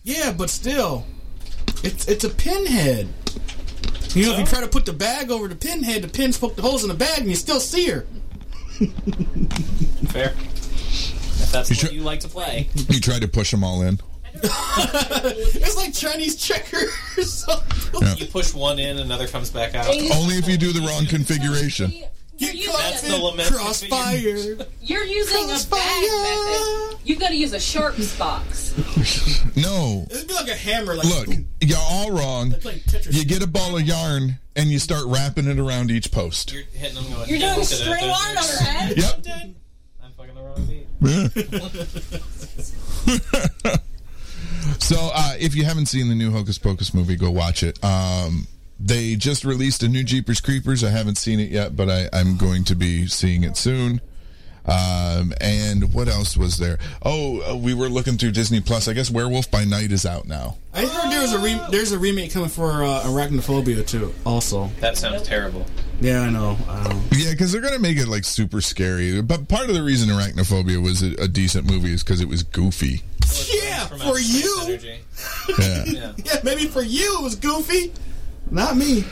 [0.05, 1.07] Yeah, but still,
[1.85, 3.09] it's it's a pinhead.
[4.15, 6.57] You know, if you try to put the bag over the pinhead, the pins poke
[6.57, 8.05] the holes in the bag, and you still see her.
[10.09, 10.35] Fair.
[11.43, 12.69] If that's what you like to play.
[12.89, 13.99] You tried to push them all in.
[14.35, 16.91] it's like Chinese checkers.
[18.01, 18.15] Yeah.
[18.15, 19.87] You push one in, another comes back out.
[19.87, 21.93] Only if you do the wrong configuration.
[22.39, 23.53] That's the lament.
[23.53, 24.67] Crossfire.
[24.81, 26.99] You're using a bag method.
[27.05, 28.75] You've got to use a sharp's box.
[29.57, 30.07] No.
[30.11, 30.95] It'd be like a hammer.
[30.95, 32.53] Like Look, you're all wrong.
[32.53, 33.13] playing Tetris.
[33.13, 36.53] You get a ball of yarn and you start wrapping it around each post.
[36.53, 37.29] You're hitting them going.
[37.29, 38.97] You're doing string art on her head.
[38.97, 39.27] Yep.
[44.79, 47.83] So, uh, if you haven't seen the new Hocus Pocus movie, go watch it.
[47.85, 48.47] Um,
[48.79, 50.85] they just released a new Jeepers Creepers.
[50.85, 54.01] I haven't seen it yet, but I, I'm going to be seeing it soon.
[54.65, 56.79] Um, and what else was there?
[57.05, 58.87] Oh, uh, we were looking through Disney Plus.
[58.87, 60.57] I guess Werewolf by Night is out now.
[60.73, 64.15] I heard there was a re- there's a remake coming for uh, Arachnophobia too.
[64.25, 65.67] Also, That sounds terrible.
[66.01, 66.57] yeah, I know.
[66.69, 69.21] Um, Yeah, because they're going to make it like super scary.
[69.21, 72.43] But part of the reason Arachnophobia was a, a decent movie is because it was
[72.45, 73.03] goofy.
[73.53, 74.79] yeah, for you.
[75.59, 75.85] Yeah.
[75.87, 76.13] Yeah.
[76.25, 77.93] Yeah, maybe for you it was goofy.
[78.51, 79.05] Not me.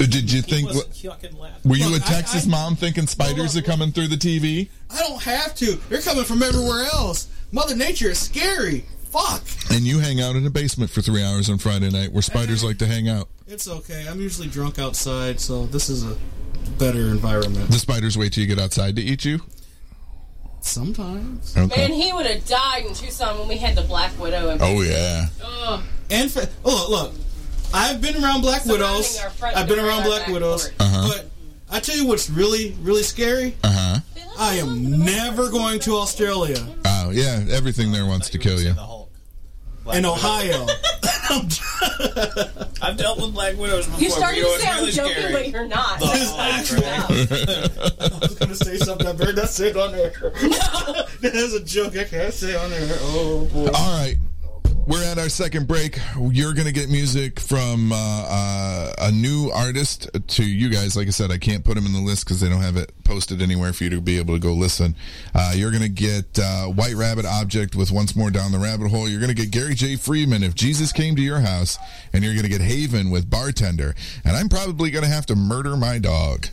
[0.00, 0.68] Uh, did you He think?
[0.68, 1.36] was fucking.
[1.64, 4.68] Were you a Look, I- Texas I- mom thinking spiders are coming through the TV?
[4.90, 5.78] I don't have to.
[5.88, 7.28] They're coming from everywhere else.
[7.52, 8.84] Mother Nature is scary.
[9.10, 9.42] Fuck.
[9.70, 12.64] And you hang out in a basement for three hours on Friday night where spiders
[12.64, 13.28] eh, like to hang out.
[13.46, 14.06] It's okay.
[14.08, 16.16] I'm usually drunk outside, so this is a
[16.78, 17.70] better environment.
[17.70, 19.40] The spiders wait till you get outside to eat you.
[20.60, 21.56] Sometimes.
[21.56, 21.76] Okay.
[21.88, 24.48] Man, he would have died in Tucson when we had the Black Widow.
[24.48, 25.28] And Oh yeah.
[25.44, 25.82] Ugh.
[26.10, 27.23] And for, oh, look, look.
[27.74, 29.20] I've been around Black Widows.
[29.42, 30.70] I've been around Black Widows.
[30.78, 31.08] Uh-huh.
[31.12, 31.26] But
[31.70, 33.56] I tell you what's really, really scary.
[33.64, 34.00] Uh huh.
[34.38, 36.56] I am never going to Australia
[37.04, 37.44] Oh yeah.
[37.50, 38.72] Everything there wants to kill you.
[38.72, 39.10] The Hulk.
[39.84, 40.16] Black and Widow.
[40.16, 40.66] Ohio.
[42.82, 44.00] I've dealt with Black Widows before.
[44.02, 45.32] You started know to say I'm really joking, scary.
[45.32, 45.98] but you're not.
[46.00, 48.14] The That's Hulk, right?
[48.14, 50.10] I was going to say something I better not say it on there.
[51.20, 52.96] That's a joke I can't say on there.
[53.00, 53.66] Oh, boy.
[53.74, 54.16] All right.
[54.86, 55.98] We're at our second break.
[56.20, 60.94] You're going to get music from uh, uh, a new artist to you guys.
[60.94, 62.92] Like I said, I can't put them in the list because they don't have it
[63.02, 64.94] posted anywhere for you to be able to go listen.
[65.34, 68.90] Uh, you're going to get uh, White Rabbit Object with Once More Down the Rabbit
[68.90, 69.08] Hole.
[69.08, 69.96] You're going to get Gary J.
[69.96, 71.78] Freeman, If Jesus Came to Your House.
[72.12, 73.94] And you're going to get Haven with Bartender.
[74.22, 76.48] And I'm probably going to have to murder my dog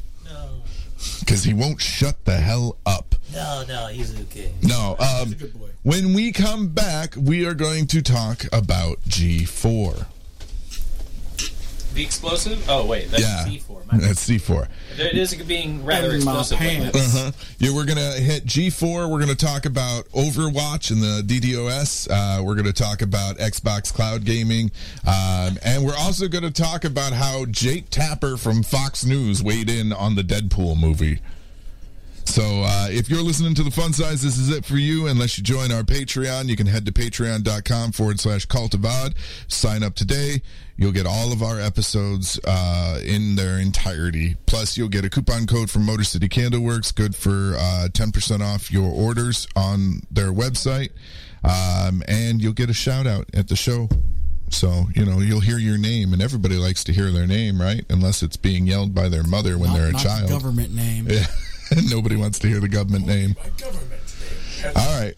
[1.20, 3.16] because he won't shut the hell up.
[3.34, 4.52] No, no, he's okay.
[4.62, 4.96] No.
[5.00, 5.36] Um,
[5.84, 10.06] when we come back, we are going to talk about G4.
[11.94, 12.66] The explosive?
[12.70, 13.82] Oh wait, that's yeah, C4.
[14.00, 14.68] That's C4.
[14.98, 16.58] It is being rather In my explosive.
[16.58, 16.98] pants.
[16.98, 17.32] Uh-huh.
[17.60, 19.10] Yeah, we're gonna hit G4.
[19.10, 22.08] We're gonna talk about Overwatch and the DDoS.
[22.10, 24.72] Uh, we're gonna talk about Xbox Cloud Gaming,
[25.06, 29.92] um, and we're also gonna talk about how Jake Tapper from Fox News weighed in
[29.92, 31.20] on the Deadpool movie.
[32.24, 35.08] So uh, if you're listening to the fun size, this is it for you.
[35.08, 39.16] Unless you join our Patreon, you can head to patreon.com forward slash cultofodd.
[39.50, 40.42] Sign up today.
[40.82, 44.36] You'll get all of our episodes uh, in their entirety.
[44.48, 48.72] Plus, you'll get a coupon code from Motor City Candleworks, good for uh, 10% off
[48.72, 50.90] your orders on their website.
[51.44, 53.90] Um, and you'll get a shout out at the show.
[54.50, 57.86] So, you know, you'll hear your name, and everybody likes to hear their name, right?
[57.92, 60.30] Unless it's being yelled by their mother when Not- they're a child.
[60.32, 61.06] government name.
[61.08, 61.28] Yeah.
[61.92, 63.36] Nobody wants to hear the government name.
[63.60, 63.92] government
[64.64, 64.74] name.
[64.76, 65.14] All right.